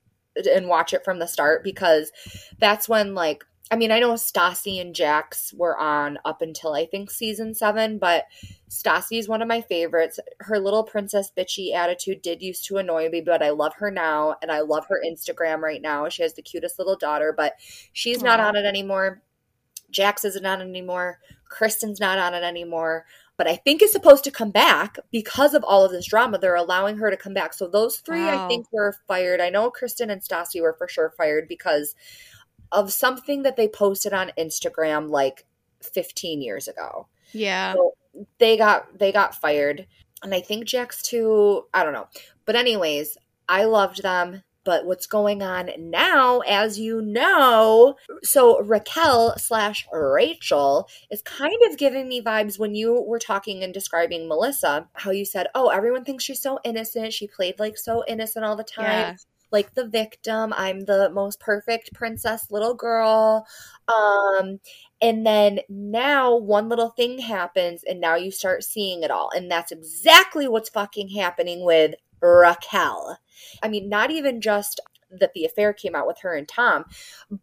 [0.52, 2.10] and watch it from the start because
[2.58, 6.86] that's when like I mean, I know Stassi and Jax were on up until I
[6.86, 8.24] think season seven, but
[8.70, 10.18] Stassi is one of my favorites.
[10.40, 14.36] Her little princess bitchy attitude did used to annoy me, but I love her now
[14.40, 16.08] and I love her Instagram right now.
[16.08, 17.54] She has the cutest little daughter, but
[17.92, 18.24] she's Aww.
[18.24, 19.22] not on it anymore.
[19.90, 21.18] Jax isn't on it anymore.
[21.48, 23.04] Kristen's not on it anymore.
[23.36, 26.38] But I think is supposed to come back because of all of this drama.
[26.38, 27.54] They're allowing her to come back.
[27.54, 28.44] So those three, wow.
[28.44, 29.40] I think, were fired.
[29.40, 31.94] I know Kristen and Stassi were for sure fired because
[32.72, 35.46] of something that they posted on Instagram like
[35.82, 37.06] 15 years ago.
[37.32, 37.74] Yeah.
[37.74, 37.94] So
[38.38, 39.86] they got they got fired.
[40.22, 42.08] And I think Jax too, I don't know.
[42.44, 43.16] But anyways,
[43.48, 44.42] I loved them.
[44.64, 51.78] But what's going on now, as you know, so Raquel slash Rachel is kind of
[51.78, 56.04] giving me vibes when you were talking and describing Melissa, how you said, Oh, everyone
[56.04, 57.14] thinks she's so innocent.
[57.14, 58.84] She played like so innocent all the time.
[58.84, 59.16] Yeah
[59.50, 60.52] like the victim.
[60.56, 63.46] I'm the most perfect princess little girl.
[63.88, 64.60] Um,
[65.00, 69.30] and then now one little thing happens, and now you start seeing it all.
[69.34, 73.18] And that's exactly what's fucking happening with Raquel.
[73.62, 74.80] I mean, not even just
[75.10, 76.84] that the affair came out with her and Tom,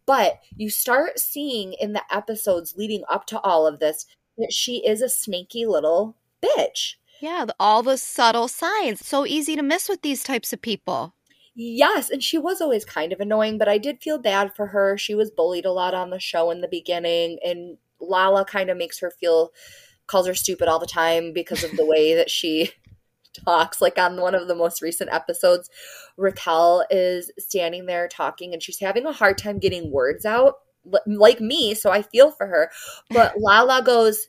[0.06, 4.06] but you start seeing in the episodes leading up to all of this
[4.38, 6.94] that she is a snaky little bitch.
[7.20, 9.04] Yeah, all the subtle signs.
[9.04, 11.14] So easy to miss with these types of people.
[11.58, 14.98] Yes, and she was always kind of annoying, but I did feel bad for her.
[14.98, 18.76] She was bullied a lot on the show in the beginning, and Lala kind of
[18.76, 19.52] makes her feel
[20.06, 22.70] calls her stupid all the time because of the way that she
[23.46, 23.80] talks.
[23.80, 25.70] Like on one of the most recent episodes,
[26.18, 30.56] Raquel is standing there talking and she's having a hard time getting words out,
[31.06, 32.70] like me, so I feel for her.
[33.10, 34.28] But Lala goes,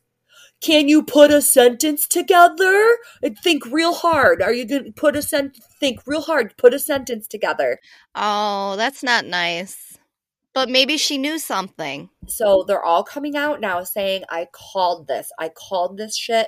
[0.62, 2.98] can you put a sentence together?
[3.44, 4.42] Think real hard.
[4.42, 5.58] Are you going to put a sent?
[5.80, 6.56] Think real hard.
[6.58, 7.80] Put a sentence together.
[8.16, 9.98] Oh, that's not nice.
[10.54, 12.10] But maybe she knew something.
[12.28, 15.32] So they're all coming out now saying, I called this.
[15.38, 16.48] I called this shit.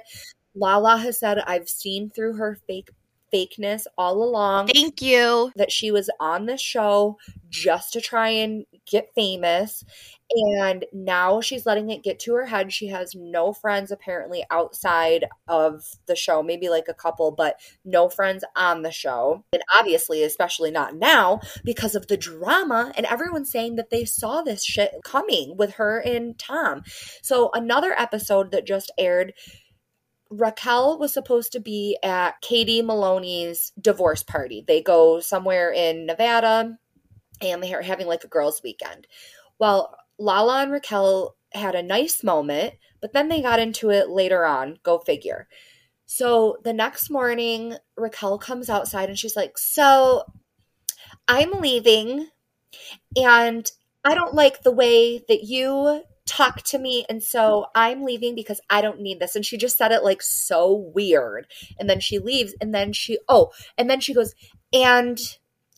[0.55, 2.89] Lala has said, I've seen through her fake
[3.31, 4.67] fakeness all along.
[4.67, 5.51] Thank you.
[5.55, 7.17] That she was on this show
[7.49, 9.84] just to try and get famous.
[10.32, 12.71] And now she's letting it get to her head.
[12.71, 18.10] She has no friends apparently outside of the show, maybe like a couple, but no
[18.10, 19.43] friends on the show.
[19.54, 24.41] And obviously, especially not now because of the drama and everyone saying that they saw
[24.41, 26.84] this shit coming with her and Tom.
[27.23, 29.34] So, another episode that just aired
[30.30, 34.63] Raquel was supposed to be at Katie Maloney's divorce party.
[34.67, 36.78] They go somewhere in Nevada
[37.41, 39.08] and they're having like a girls' weekend.
[39.60, 44.45] Well, Lala and Raquel had a nice moment, but then they got into it later
[44.45, 44.78] on.
[44.84, 45.47] Go figure.
[46.06, 50.23] So the next morning, Raquel comes outside and she's like, So
[51.28, 52.28] I'm leaving
[53.15, 53.69] and
[54.04, 58.62] I don't like the way that you talk to me and so i'm leaving because
[58.69, 61.47] i don't need this and she just said it like so weird
[61.80, 63.49] and then she leaves and then she oh
[63.80, 64.36] and then she goes
[64.71, 65.19] and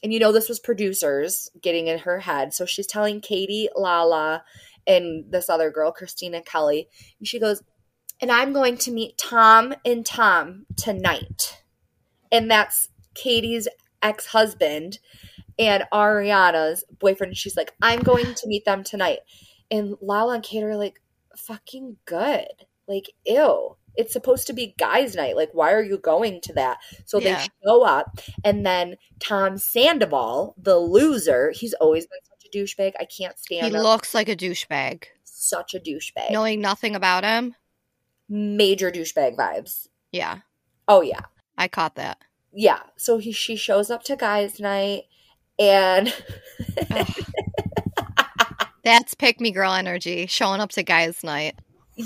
[0.04, 4.44] and you know this was producers getting in her head so she's telling katie lala
[4.88, 6.88] and this other girl Christina kelly
[7.20, 7.62] and she goes
[8.22, 11.64] and I'm going to meet Tom and Tom tonight.
[12.32, 13.68] And that's Katie's
[14.04, 15.00] ex husband
[15.58, 17.36] and Ariana's boyfriend.
[17.36, 19.20] She's like, I'm going to meet them tonight.
[19.72, 21.02] And Lala and Kate are like,
[21.36, 22.48] fucking good.
[22.88, 23.76] Like, ew.
[23.96, 25.36] It's supposed to be guys' night.
[25.36, 26.78] Like, why are you going to that?
[27.06, 27.38] So Yeah.
[27.44, 32.94] they show up, and then Tom Sandoval, the loser, he's always been such a douchebag.
[33.00, 33.82] I can't He stand him.
[33.82, 35.04] looks like a douchebag.
[35.24, 36.32] such a douchebag.
[36.32, 37.56] Knowing nothing about him.
[38.30, 39.88] Major douchebag vibes.
[40.12, 40.40] Yeah,
[40.88, 41.22] Oh yeah.
[41.58, 42.18] I caught that.
[42.54, 42.80] Yeah.
[42.98, 45.04] So he she shows up to guys' night
[45.60, 46.14] and
[48.84, 51.56] That's pick me girl energy showing up to guys' night.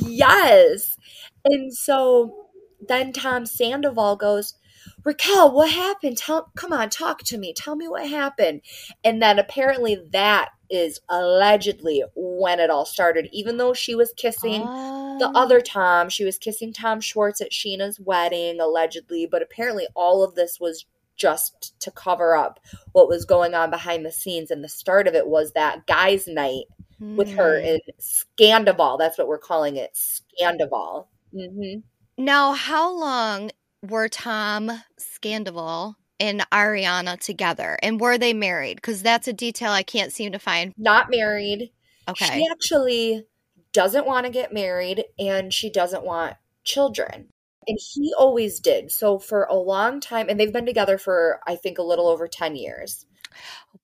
[0.02, 0.98] Yes.
[1.44, 2.48] And so
[2.88, 4.56] then Tom Sandoval goes,
[5.04, 6.18] Raquel, what happened?
[6.18, 7.54] Tell come on, talk to me.
[7.54, 8.62] Tell me what happened.
[9.04, 13.30] And then apparently that is allegedly when it all started.
[13.32, 15.32] Even though she was kissing the Oh.
[15.36, 16.10] other Tom.
[16.10, 20.86] She was kissing Tom Schwartz at Scheana's wedding, allegedly, but apparently all of this was
[21.16, 22.60] just to cover up
[22.92, 24.52] what was going on behind the scenes.
[24.52, 26.66] And the start of it was that guys' night
[27.00, 27.66] with her Hmm.
[27.66, 28.98] in Scandival.
[28.98, 31.08] That's what we're calling it, Scandival.
[31.34, 31.80] hmm
[32.18, 37.78] Now, how long were Tom Scandival and Ariana together?
[37.84, 38.78] And were they married?
[38.78, 40.74] Because that's a detail I can't seem to find.
[40.78, 41.72] Not married.
[42.08, 42.26] Okay.
[42.40, 43.26] She actually
[43.74, 47.28] doesn't want to get married and she doesn't want children.
[47.68, 48.92] And he always did.
[48.92, 52.28] So for a long time, and they've been together for, I think, a little over
[52.28, 53.06] 10 years.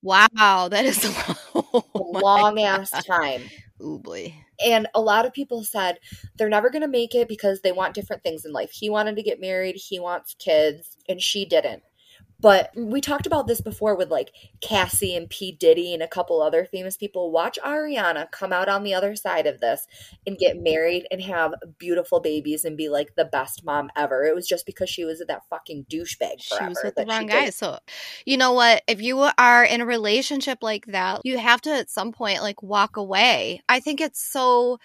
[0.02, 3.42] Wow, that is a A oh long ass time.
[3.80, 4.34] Oh, oobly.
[4.64, 5.98] And a lot of people said
[6.36, 8.70] they're never going to make it because they want different things in life.
[8.70, 11.82] He wanted to get married, he wants kids, and she didn't.
[12.42, 15.52] But we talked about this before with like Cassie and P.
[15.52, 17.30] Diddy and a couple other famous people.
[17.30, 19.86] Watch Ariana come out on the other side of this
[20.26, 24.24] and get married and have beautiful babies and be like the best mom ever.
[24.24, 27.50] It was just because she was that fucking douchebag She was with the wrong guy.
[27.50, 27.78] So,
[28.26, 28.82] you know what?
[28.88, 32.60] If you are in a relationship like that, you have to at some point like
[32.60, 33.62] walk away.
[33.68, 34.78] I think it's so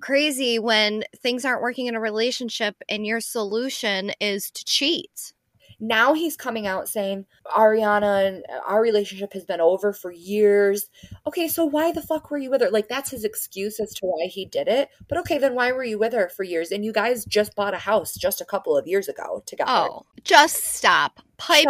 [0.00, 5.34] crazy when things aren't working in a relationship and your solution is to cheat.
[5.80, 10.88] Now he's coming out saying Ariana and our relationship has been over for years.
[11.26, 12.70] Okay, so why the fuck were you with her?
[12.70, 14.88] Like that's his excuse as to why he did it.
[15.08, 16.70] But okay, then why were you with her for years?
[16.70, 19.70] And you guys just bought a house just a couple of years ago together.
[19.70, 21.20] Oh, just stop.
[21.38, 21.66] Pipe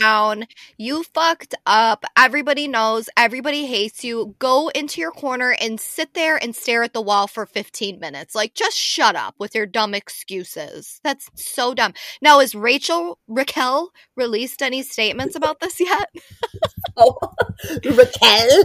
[0.00, 0.46] down.
[0.76, 2.04] You fucked up.
[2.16, 3.08] Everybody knows.
[3.16, 4.34] Everybody hates you.
[4.38, 8.34] Go into your corner and sit there and stare at the wall for 15 minutes.
[8.34, 11.00] Like, just shut up with your dumb excuses.
[11.02, 11.94] That's so dumb.
[12.22, 16.10] Now, is Rachel Raquel released any statements about this yet?
[16.96, 17.16] Oh,
[17.84, 18.64] Raquel.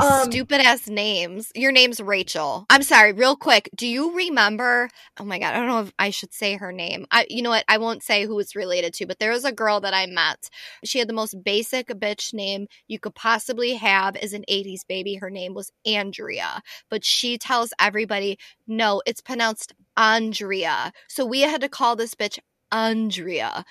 [0.00, 1.50] um, Stupid ass names.
[1.54, 2.66] Your name's Rachel.
[2.70, 3.68] I'm sorry, real quick.
[3.74, 4.88] Do you remember?
[5.18, 7.06] Oh my god, I don't know if I should say her name.
[7.10, 7.64] I, you know what?
[7.68, 10.48] I won't say who it's related to, but there was a girl that I met.
[10.84, 15.16] She had the most basic bitch name you could possibly have as an 80s baby.
[15.16, 20.92] Her name was Andrea, but she tells everybody, no, it's pronounced Andrea.
[21.08, 22.38] So we had to call this bitch
[22.70, 23.64] Andrea.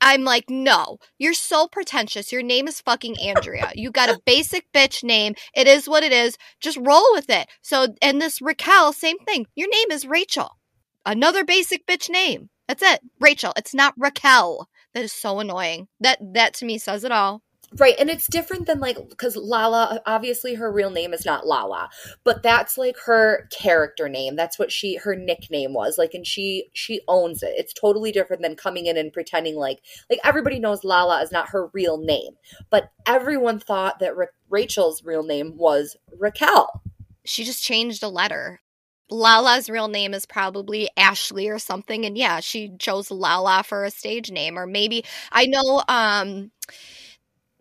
[0.00, 2.30] I'm like, no, you're so pretentious.
[2.30, 3.70] Your name is fucking Andrea.
[3.74, 5.34] You got a basic bitch name.
[5.54, 6.36] It is what it is.
[6.60, 7.48] Just roll with it.
[7.62, 9.46] So, and this Raquel, same thing.
[9.56, 10.58] Your name is Rachel.
[11.06, 12.50] Another basic bitch name.
[12.68, 13.00] That's it.
[13.18, 13.54] Rachel.
[13.56, 14.68] It's not Raquel.
[14.94, 15.88] That is so annoying.
[16.00, 17.42] That that to me says it all.
[17.76, 21.88] Right, and it's different than like because Lala, obviously her real name is not Lala,
[22.22, 24.36] but that's like her character name.
[24.36, 27.54] That's what she her nickname was like, and she she owns it.
[27.56, 31.48] It's totally different than coming in and pretending like like everybody knows Lala is not
[31.48, 32.34] her real name,
[32.70, 36.82] but everyone thought that Ra- Rachel's real name was Raquel.
[37.24, 38.60] She just changed a letter.
[39.10, 43.90] Lala's real name is probably Ashley or something, and yeah, she chose Lala for a
[43.90, 45.82] stage name, or maybe I know.
[45.88, 46.50] um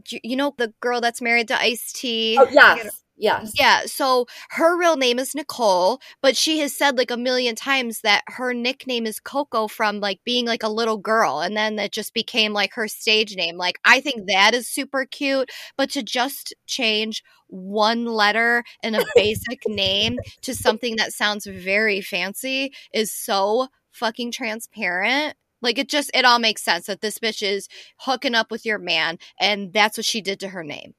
[0.10, 2.38] you know the girl that's married to Ice T.
[2.40, 3.52] Oh yes, yes.
[3.58, 8.02] Yeah, so her real name is Nicole, but she has said like a million times
[8.02, 11.92] that her nickname is Coco from like being like a little girl, and then that
[11.92, 13.58] just became like her stage name.
[13.58, 19.04] Like, I think that is super cute, but to just change one letter in a
[19.16, 25.36] basic name to something that sounds very fancy is so fucking transparent.
[25.62, 28.80] Like, it just, it all makes sense that this bitch is hooking up with your
[28.80, 30.94] man, and that's what she did to her name.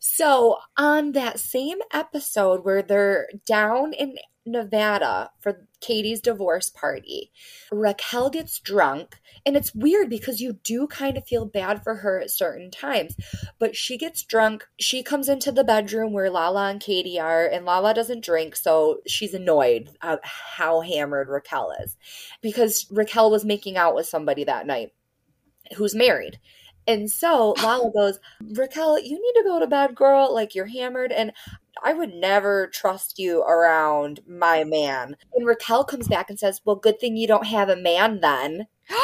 [0.00, 7.32] So, on that same episode where they're down in Nevada for Katie's divorce party,
[7.70, 9.20] Raquel gets drunk.
[9.46, 13.16] And it's weird because you do kind of feel bad for her at certain times.
[13.58, 14.66] But she gets drunk.
[14.78, 18.56] She comes into the bedroom where Lala and Katie are, and Lala doesn't drink.
[18.56, 21.96] So she's annoyed at how hammered Raquel is
[22.42, 24.92] because Raquel was making out with somebody that night
[25.76, 26.38] who's married.
[26.86, 30.34] And so Lala goes, Raquel, you need to go to bed, girl.
[30.34, 31.12] Like you're hammered.
[31.12, 31.32] And
[31.82, 35.16] I would never trust you around my man.
[35.34, 38.66] And Raquel comes back and says, Well, good thing you don't have a man then.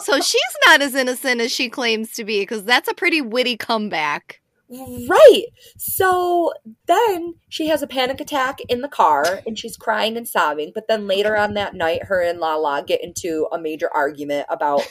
[0.00, 3.56] so she's not as innocent as she claims to be because that's a pretty witty
[3.56, 4.39] comeback.
[4.72, 5.46] Right.
[5.78, 6.52] So
[6.86, 10.70] then she has a panic attack in the car and she's crying and sobbing.
[10.72, 14.82] But then later on that night, her and Lala get into a major argument about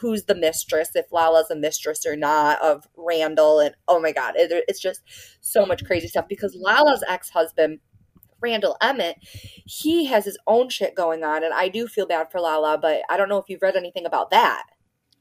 [0.00, 3.58] who's the mistress, if Lala's a mistress or not, of Randall.
[3.58, 5.02] And oh my God, it, it's just
[5.40, 7.80] so much crazy stuff because Lala's ex husband.
[8.40, 9.16] Randall Emmett,
[9.64, 13.00] he has his own shit going on, and I do feel bad for Lala, but
[13.08, 14.64] I don't know if you've read anything about that.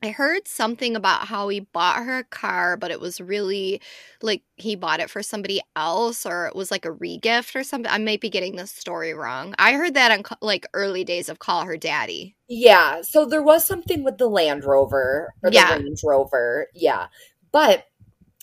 [0.04, 3.82] I heard something about how he bought her a car, but it was really
[4.22, 7.90] like he bought it for somebody else or it was like a regift or something.
[7.90, 9.56] I might be getting this story wrong.
[9.58, 12.36] I heard that on like early days of Call Her Daddy.
[12.50, 13.02] Yeah.
[13.02, 15.74] So there was something with the Land Rover or the Yeah.
[15.76, 16.68] Range Rover.
[16.74, 17.08] Yeah.
[17.54, 17.86] But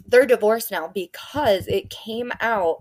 [0.07, 2.79] they're divorced now because it came out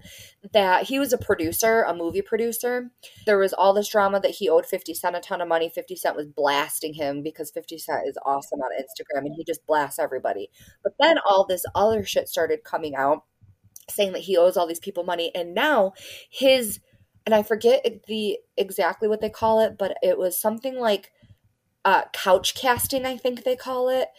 [0.54, 2.92] that he was a producer, a movie producer.
[3.26, 5.70] There was all this drama that he owed 50 Cent a ton of money.
[5.70, 9.66] 50 Cent was blasting him because 50 Cent is awesome on Instagram and he just
[9.68, 10.50] blasts everybody.
[10.84, 13.24] But then all this other shit started coming out
[13.90, 15.32] saying that he owes all these people money.
[15.36, 15.94] And now
[16.30, 16.80] his,
[17.26, 21.12] and I forget the exactly what they call it, but it was something like
[21.86, 24.10] uh, couch casting, I think they call it,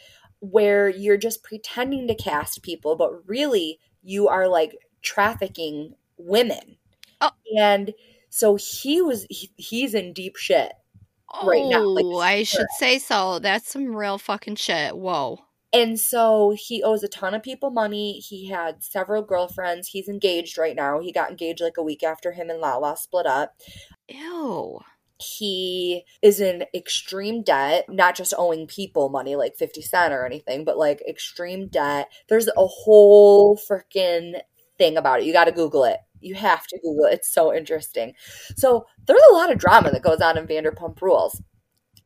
[0.40, 6.76] where you're just pretending to cast people, but really you are like trafficking women.
[7.20, 7.30] Oh.
[7.58, 7.92] And
[8.30, 10.72] so he was, he, he's in deep shit.
[11.44, 13.38] Right now, like, Oh, I should say so.
[13.38, 14.96] That's some real fucking shit.
[14.96, 15.38] Whoa.
[15.72, 18.18] And so he owes a ton of people money.
[18.18, 19.88] He had several girlfriends.
[19.88, 20.98] He's engaged right now.
[20.98, 23.54] He got engaged like a week after him and Lala split up.
[24.08, 24.80] Ew.
[25.20, 30.64] He is in extreme debt, not just owing people money like 50 Cent or anything,
[30.64, 32.10] but like extreme debt.
[32.28, 34.40] There's a whole freaking
[34.78, 35.26] thing about it.
[35.26, 35.98] You got to Google it.
[36.20, 37.14] You have to Google it.
[37.14, 38.14] It's so interesting.
[38.56, 41.40] So there's a lot of drama that goes on in Vanderpump Rules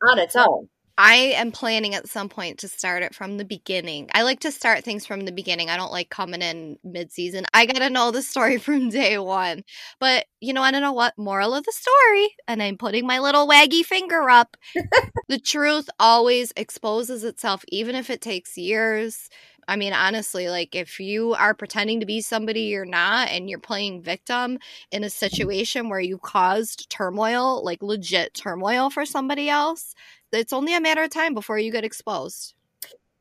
[0.08, 0.68] on its own.
[0.96, 4.08] I am planning at some point to start it from the beginning.
[4.14, 5.68] I like to start things from the beginning.
[5.68, 7.46] I don't like coming in mid season.
[7.52, 9.64] I got to know the story from day one.
[9.98, 13.18] But you know, I don't know what moral of the story, and I'm putting my
[13.18, 14.56] little waggy finger up.
[15.28, 19.28] the truth always exposes itself, even if it takes years.
[19.68, 23.58] I mean, honestly, like if you are pretending to be somebody you're not and you're
[23.58, 24.58] playing victim
[24.90, 29.94] in a situation where you caused turmoil, like legit turmoil for somebody else,
[30.32, 32.54] it's only a matter of time before you get exposed.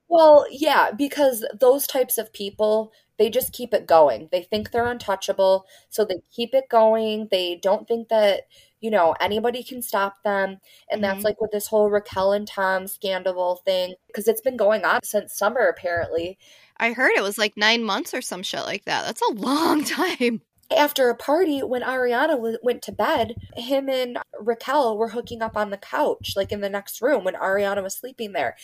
[0.07, 4.29] Well, yeah, because those types of people, they just keep it going.
[4.31, 7.27] They think they're untouchable, so they keep it going.
[7.31, 8.47] They don't think that,
[8.81, 10.59] you know, anybody can stop them.
[10.89, 11.25] And that's Mhm.
[11.25, 15.37] like with this whole Raquel and Tom scandal thing, because it's been going on since
[15.37, 16.37] summer, apparently.
[16.77, 19.05] I heard it was like nine months or some shit like that.
[19.05, 20.41] That's a long time.
[20.75, 25.55] After a party, when Ariana w- went to bed, him and Raquel were hooking up
[25.55, 28.55] on the couch, like in the next room when Ariana was sleeping there.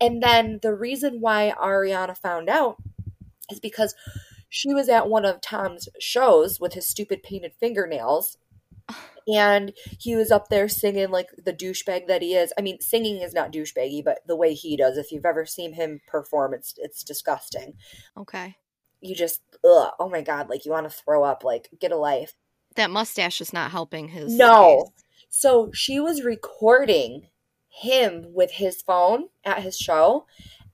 [0.00, 2.78] And then the reason why Ariana found out
[3.50, 3.94] is because
[4.48, 8.36] she was at one of Tom's shows with his stupid painted fingernails.
[9.30, 12.50] And he was up there singing like the douchebag that he is.
[12.56, 14.96] I mean, singing is not douchebaggy, but the way he does.
[14.96, 17.74] If you've ever seen him perform, it's it's disgusting.
[18.16, 18.56] Okay.
[19.02, 21.44] You just, ugh, oh my god, like you want to throw up.
[21.44, 22.32] Like, get a life.
[22.76, 24.34] That mustache is not helping his.
[24.34, 24.84] No.
[24.84, 25.04] case.
[25.28, 27.28] So she was recording
[27.68, 30.24] him with his phone at his show,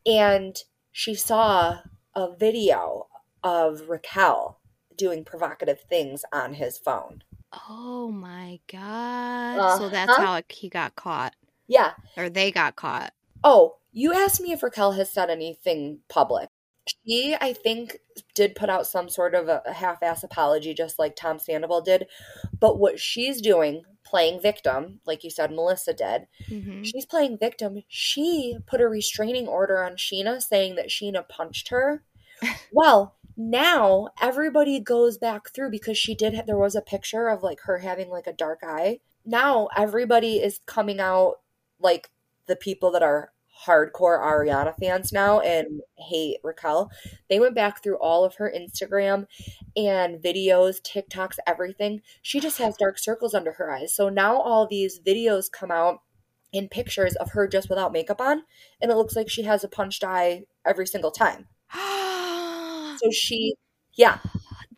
[0.07, 0.57] and
[0.93, 1.79] she saw
[2.17, 3.07] a video
[3.43, 4.61] of Raquel
[4.97, 7.23] doing provocative things on his phone.
[7.69, 9.79] Oh my god.
[9.79, 10.23] So that's Uh-huh.
[10.37, 11.35] how he got caught.
[11.67, 11.93] Yeah.
[12.17, 13.13] Or they got caught.
[13.43, 16.49] Oh, you asked me if Raquel has said anything public.
[16.87, 17.99] She, I think,
[18.35, 21.81] did put out some sort of a, a half ass apology, just like Tom Sandoval
[21.81, 22.07] did.
[22.59, 27.83] But what she's doing, playing victim, like you said, Melissa did, hmm she's playing victim.
[27.89, 32.05] She put a restraining order on Scheana saying that Scheana punched her.
[32.71, 37.61] well, now everybody goes back through because she did, there was a picture of like
[37.63, 39.01] her having like a dark eye.
[39.25, 41.37] Now everybody is coming out
[41.81, 42.11] like
[42.47, 43.33] the people that are
[43.67, 46.91] hardcore Ariana fans now and hate Raquel.
[47.29, 49.27] They went back through all of her Instagram
[49.77, 52.01] and videos, TikToks, everything.
[52.23, 53.95] She just has dark circles under her eyes.
[53.95, 56.01] So now all these videos come out
[56.53, 58.45] in pictures of her just without makeup on,
[58.81, 61.49] and it looks like she has a punched eye every single time.
[61.73, 63.55] so she,
[63.95, 64.19] yeah.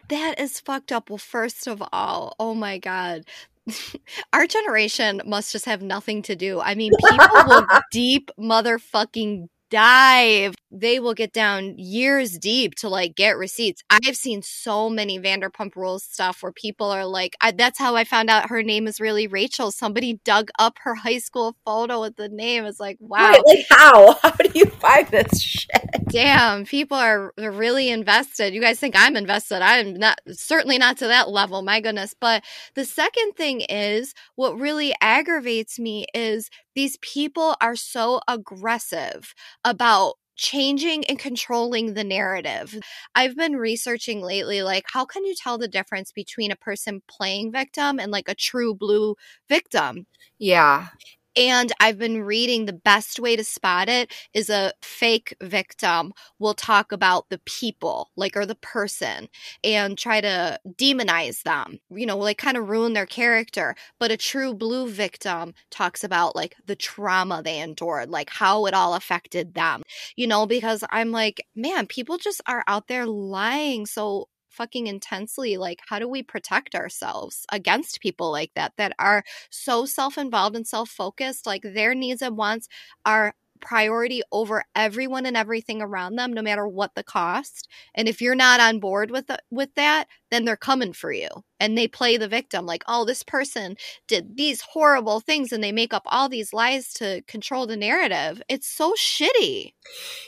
[0.09, 1.11] That is fucked up.
[1.11, 3.25] Well, first of all, oh my God.
[4.33, 6.61] Our generation must just have nothing to do.
[6.61, 10.55] I mean, people will deep motherfucking dive.
[10.79, 13.83] They will get down years deep to like get receipts.
[13.89, 18.05] I've seen so many Vanderpump Rules stuff where people are like, I, that's how I
[18.05, 19.71] found out her name is really Rachel.
[19.71, 22.65] Somebody dug up her high school photo with the name.
[22.67, 23.31] It's like, wow.
[23.31, 24.15] Right, like how?
[24.23, 25.71] How do you find this shit?
[26.09, 28.53] Damn, people are, are really invested.
[28.55, 29.63] You guys think I'm invested.
[29.63, 31.63] I'm not, certainly not to that level.
[31.63, 32.15] My goodness.
[32.19, 39.35] But the second thing is what really aggravates me is these people are so aggressive
[39.65, 42.79] about changing and controlling the narrative.
[43.15, 47.53] I've been researching lately like how can you tell the difference between a person playing
[47.53, 49.17] victim and like a true blue
[49.49, 50.07] victim?
[50.39, 50.89] Yeah.
[51.37, 56.55] And I've been reading the best way to spot it is a fake victim will
[56.55, 59.29] talk about the people, like, or the person,
[59.63, 63.75] and try to demonize them, you know, like kind of ruin their character.
[64.01, 68.73] But a true blue victim talks about like the trauma they endured, like how it
[68.73, 69.83] all affected them,
[70.17, 75.57] you know, because I'm like, man, people just are out there lying so fucking intensely
[75.57, 80.67] like how do we protect ourselves against people like that that are so self-involved and
[80.67, 81.47] self-focused?
[81.47, 82.69] Like their needs and wants
[83.05, 87.69] are priority over everyone and everything around them no matter what the cost.
[87.95, 91.29] And if you're not on board with the, with that then they're coming for you.
[91.59, 93.77] And they play the victim like oh this person
[94.09, 98.43] did these horrible things and they make up all these lies to control the narrative.
[98.49, 99.73] It's so shitty.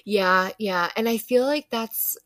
[0.04, 0.90] Yeah yeah.
[0.96, 2.16] And i feel like that's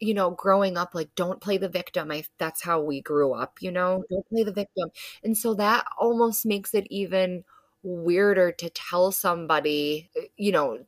[0.00, 2.10] you know, growing up, like, don't play the victim.
[2.10, 4.90] I, that's how we grew up, you know, don't play the victim.
[5.24, 7.44] And so that almost makes it even
[7.82, 10.78] weirder to tell somebody, uh, you know,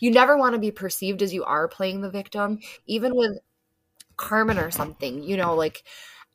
[0.00, 3.38] you never want to be perceived as you are playing the victim, even with
[4.16, 5.84] Carmen or something, you know, like,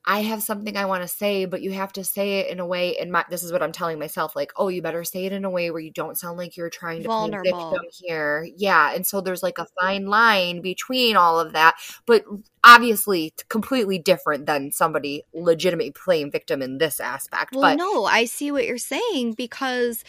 [0.05, 2.65] I have something I want to say, but you have to say it in a
[2.65, 2.97] way.
[2.97, 5.45] And my, this is what I'm telling myself, like, oh, you better say it in
[5.45, 7.51] a way where you don't sound like you're trying to Vulnerable.
[7.51, 8.47] play victim here.
[8.57, 9.85] Yeah, and so there's like a mm-hmm.
[9.85, 11.75] fine line between all of that,
[12.05, 12.25] but
[12.63, 17.53] obviously completely different than somebody legitimately playing victim in this aspect.
[17.53, 20.03] Well, but no, I see what you're saying because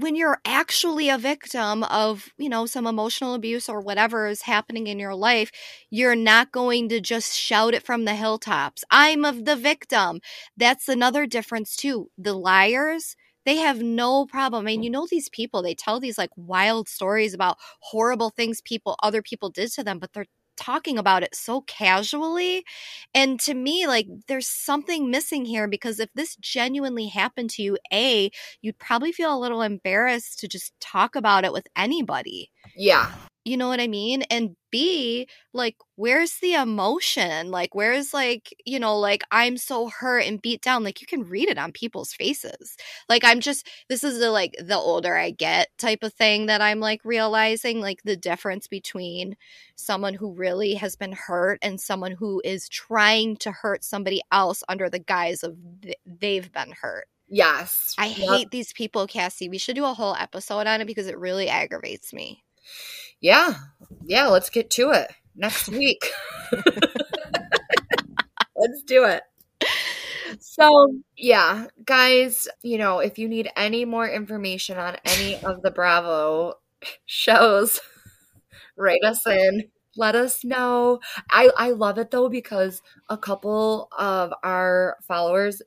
[0.00, 4.86] when you're actually a victim of, you know, some emotional abuse or whatever is happening
[4.86, 5.50] in your life,
[5.90, 8.84] you're not going to just shout it from the hilltops.
[8.90, 10.20] I'm of the victim.
[10.56, 12.10] That's another difference too.
[12.18, 14.64] The liars, they have no problem.
[14.64, 14.84] I mean, mm.
[14.84, 19.22] you know these people, they tell these like wild stories about horrible things people other
[19.22, 20.26] people did to them, but they're
[20.58, 22.64] talking about it so casually.
[23.14, 27.78] And to me, like, there's something missing here because if this genuinely happened to you,
[27.92, 28.30] A,
[28.60, 32.50] you'd probably feel a little embarrassed to just talk about it with anybody.
[32.76, 33.12] Yeah.
[33.48, 34.24] You know what I mean?
[34.24, 37.50] And B, like, where's the emotion?
[37.50, 40.84] Like, where's like, you know, like I'm so hurt and beat down.
[40.84, 42.76] Like, you can read it on people's faces.
[43.08, 46.60] Like, I'm just, this is the like the older I get type of thing that
[46.60, 49.34] I'm like realizing, like, the difference between
[49.76, 54.62] someone who really has been hurt and someone who is trying to hurt somebody else
[54.68, 57.06] under the guise of th- they've been hurt.
[57.28, 57.94] Yes.
[57.96, 58.16] I yep.
[58.16, 59.48] hate these people, Cassie.
[59.48, 62.44] We should do a whole episode on it because it really aggravates me.
[63.20, 63.54] Yeah.
[64.06, 66.10] Yeah, let's get to it next week.
[68.56, 69.22] let's do it.
[70.40, 75.70] So, yeah, guys, you know, if you need any more information on any of the
[75.70, 76.54] Bravo
[77.06, 77.80] shows,
[78.76, 79.64] write us in.
[79.96, 81.00] Let us know.
[81.30, 85.60] I I love it though because a couple of our followers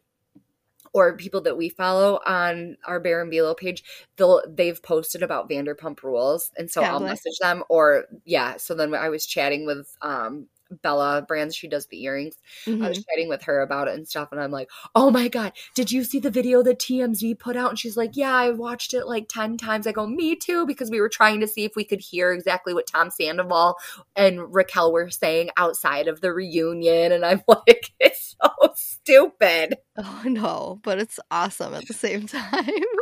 [0.94, 3.84] or people that we follow on our Bear and Below page,
[4.18, 7.64] they'll they've posted about Vanderpump Rules, and so I'll message them.
[7.70, 10.48] Or yeah, so then I was chatting with um
[10.82, 12.38] Bella Brands, she does the earrings.
[12.66, 12.84] Mm-hmm.
[12.84, 13.04] I was mm-hmm.
[13.10, 16.04] chatting with her about it and stuff, and I'm like, oh my God, did you
[16.04, 17.70] see the video that TMZ put out?
[17.70, 19.88] And she's like, yeah, I watched it like 10 times.
[19.88, 22.74] I go, me too, because we were trying to see if we could hear exactly
[22.74, 23.78] what Tom Sandoval
[24.16, 27.12] and Raquel were saying outside of the reunion.
[27.12, 28.71] And I'm like, it's so
[29.04, 29.78] stupid.
[30.04, 32.52] Oh no, but it's awesome at the same time.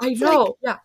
[0.01, 0.43] I know.
[0.43, 0.77] Like, yeah.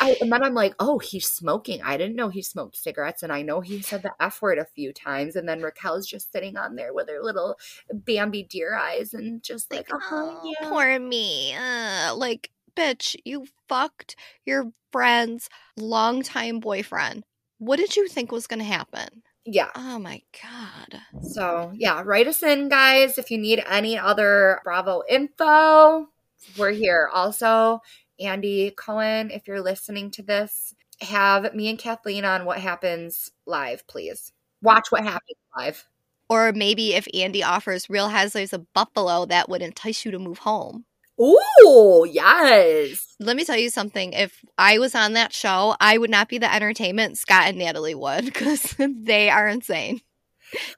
[0.00, 1.82] I, and then I'm like, oh, he's smoking.
[1.82, 4.66] I didn't know he smoked cigarettes, and I know he said the F word a
[4.66, 5.34] few times.
[5.34, 7.56] And then Raquel's just sitting on there with her little
[7.92, 10.68] Bambi deer eyes and just like, like oh, yeah.
[10.68, 11.54] poor me.
[11.54, 17.24] Uh, like, bitch, you fucked your friend's longtime boyfriend
[17.58, 19.22] What did you think was going to happen?
[19.44, 19.70] Yeah.
[19.74, 21.00] Oh my God.
[21.22, 26.08] So, yeah, write us in, guys, if you need any other Bravo info.
[26.56, 27.08] We're here.
[27.12, 27.80] Also,
[28.18, 33.86] Andy Cohen, if you're listening to this, have me and Kathleen on What Happens Live,
[33.86, 34.32] please.
[34.62, 35.86] Watch What Happens Live.
[36.28, 40.38] Or maybe if Andy offers Real Housewives of Buffalo, that would entice you to move
[40.38, 40.84] home.
[41.20, 43.14] Ooh, yes.
[43.20, 44.14] Let me tell you something.
[44.14, 47.18] If I was on that show, I would not be the entertainment.
[47.18, 50.00] Scott and Natalie would because they are insane.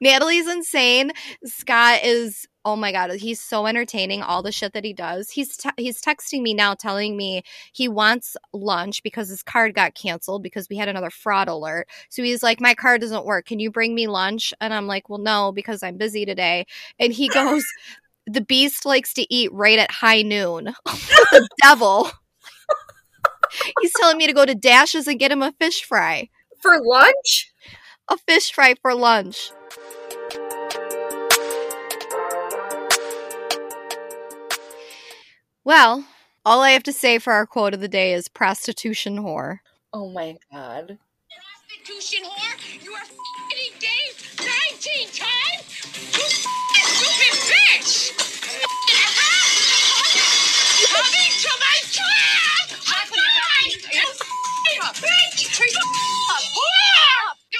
[0.01, 1.11] Natalie's insane.
[1.45, 4.21] Scott is oh my god, he's so entertaining.
[4.21, 5.29] All the shit that he does.
[5.29, 9.95] He's te- he's texting me now, telling me he wants lunch because his card got
[9.95, 11.87] canceled because we had another fraud alert.
[12.09, 13.45] So he's like, my card doesn't work.
[13.45, 14.53] Can you bring me lunch?
[14.61, 16.65] And I'm like, well, no, because I'm busy today.
[16.99, 17.65] And he goes,
[18.25, 20.73] the beast likes to eat right at high noon.
[20.85, 22.09] the devil.
[23.81, 26.29] he's telling me to go to Dashes and get him a fish fry
[26.61, 27.51] for lunch.
[28.09, 29.51] A fish fry for lunch.
[35.65, 36.05] Well,
[36.45, 39.59] all I have to say for our quote of the day is prostitution whore.
[39.93, 40.97] Oh my god.
[41.79, 42.83] Prostitution whore?
[42.83, 45.62] You are f***ing Dave 19 times?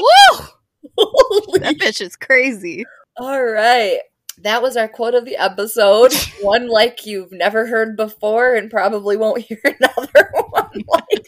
[0.04, 1.60] Woo!
[1.60, 2.86] that bitch is crazy.
[3.18, 4.00] All right
[4.42, 6.14] that was our quote of the episode.
[6.42, 11.28] one like you've never heard before and probably won't hear another one like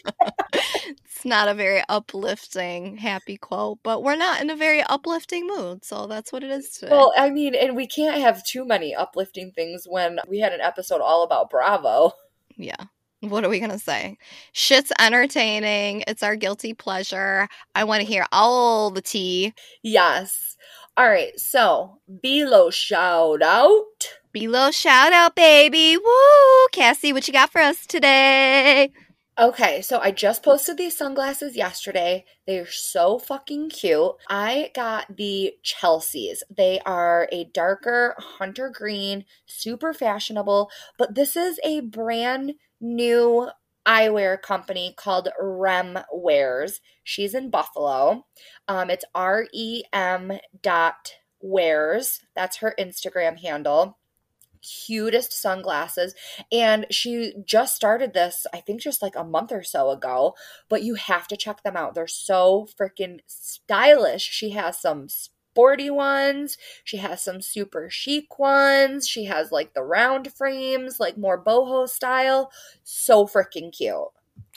[1.04, 5.84] It's not a very uplifting, happy quote, but we're not in a very uplifting mood,
[5.84, 6.90] so that's what it is today.
[6.90, 10.60] Well, I mean, and we can't have too many uplifting things when we had an
[10.60, 12.12] episode all about Bravo.
[12.56, 12.84] Yeah.
[13.20, 14.18] What are we going to say?
[14.52, 16.04] Shit's entertaining.
[16.06, 17.48] It's our guilty pleasure.
[17.74, 19.54] I want to hear all the tea.
[19.82, 20.56] Yes.
[20.98, 23.84] All right, so Below shout out.
[24.32, 25.96] Below shout out, baby.
[25.96, 26.66] Woo!
[26.72, 28.92] Cassie, what you got for us today?
[29.38, 32.24] Okay, so I just posted these sunglasses yesterday.
[32.46, 34.12] They're so fucking cute.
[34.30, 36.38] I got the Chelseas.
[36.48, 43.48] They are a darker hunter green, super fashionable, but this is a brand new
[43.86, 46.80] eyewear company called Rem Wears.
[47.04, 48.26] She's in Buffalo.
[48.66, 52.20] Um, it's R E M dot wears.
[52.34, 53.98] That's her Instagram handle.
[54.60, 56.16] Cutest sunglasses.
[56.50, 60.34] And she just started this, I think just like a month or so ago.
[60.68, 61.94] But you have to check them out.
[61.94, 64.22] They're so freaking stylish.
[64.22, 65.06] She has some
[65.56, 66.58] sporty ones.
[66.84, 69.08] She has some super chic ones.
[69.08, 72.50] She has like the round frames, like more boho style.
[72.84, 74.12] So freaking cute.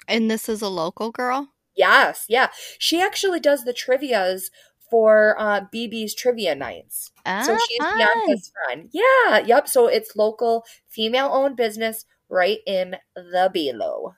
[0.09, 1.53] And this is a local girl?
[1.73, 2.49] Yes, yeah.
[2.79, 4.51] She actually does the trivias
[4.89, 7.11] for uh, BB's trivia nights.
[7.25, 7.97] Ah, so she's fun.
[7.97, 8.89] Bianca's friend.
[8.91, 9.69] Yeah, yep.
[9.69, 14.15] So it's local, female owned business right in the below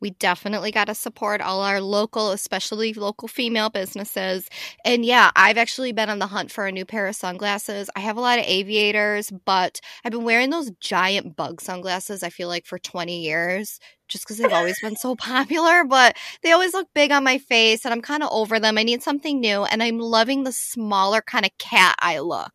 [0.00, 4.48] we definitely got to support all our local, especially local female businesses.
[4.84, 7.90] And yeah, I've actually been on the hunt for a new pair of sunglasses.
[7.96, 12.30] I have a lot of aviators, but I've been wearing those giant bug sunglasses, I
[12.30, 16.74] feel like, for 20 years just because they've always been so popular, but they always
[16.74, 18.76] look big on my face and I'm kind of over them.
[18.76, 22.52] I need something new and I'm loving the smaller kind of cat eye look.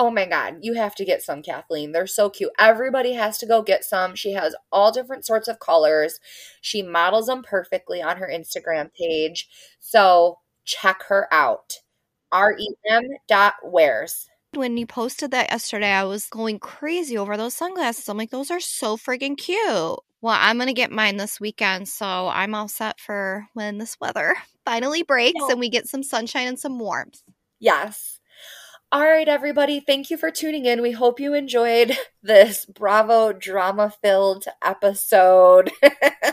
[0.00, 1.92] Oh my God, you have to get some, Kathleen.
[1.92, 2.52] They're so cute.
[2.58, 4.14] Everybody has to go get some.
[4.14, 6.20] She has all different sorts of colors.
[6.62, 9.46] She models them perfectly on her Instagram page.
[9.78, 11.80] So check her out.
[12.32, 14.26] R-E-M dot wears.
[14.54, 18.08] When you posted that yesterday, I was going crazy over those sunglasses.
[18.08, 19.60] I'm like, those are so friggin' cute.
[19.60, 20.00] Well,
[20.38, 24.34] I'm going to get mine this weekend, so I'm all set for when this weather
[24.64, 27.22] finally breaks and we get some sunshine and some warmth.
[27.58, 28.19] Yes.
[28.92, 29.78] All right, everybody.
[29.78, 30.82] Thank you for tuning in.
[30.82, 35.70] We hope you enjoyed this Bravo drama filled episode.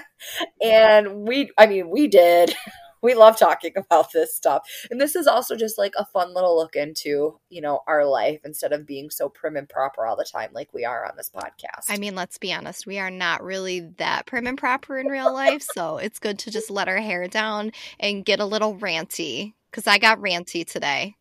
[0.63, 2.55] and we, I mean, we did.
[2.99, 4.67] We love talking about this stuff.
[4.89, 8.39] And this is also just like a fun little look into, you know, our life
[8.43, 11.29] instead of being so prim and proper all the time like we are on this
[11.29, 11.85] podcast.
[11.89, 15.31] I mean, let's be honest, we are not really that prim and proper in real
[15.31, 15.63] life.
[15.73, 19.85] so it's good to just let our hair down and get a little ranty because
[19.85, 21.15] I got ranty today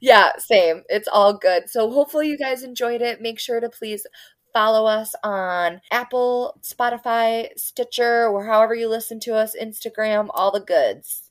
[0.00, 0.82] yeah, same.
[0.88, 1.68] It's all good.
[1.68, 3.20] So hopefully you guys enjoyed it.
[3.20, 4.06] Make sure to please
[4.52, 10.60] follow us on Apple, Spotify, Stitcher, or however you listen to us, Instagram, all the
[10.60, 11.24] goods.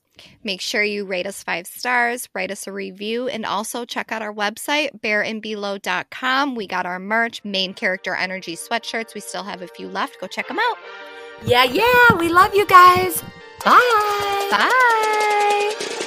[0.44, 4.22] Make sure you rate us five stars, write us a review, and also check out
[4.22, 6.54] our website, bearandbelow.com.
[6.54, 9.14] We got our merch, main character energy sweatshirts.
[9.14, 10.20] We still have a few left.
[10.20, 10.76] Go check them out.
[11.44, 12.14] Yeah, yeah.
[12.16, 13.22] We love you guys.
[13.64, 14.48] Bye.
[14.50, 16.00] Bye.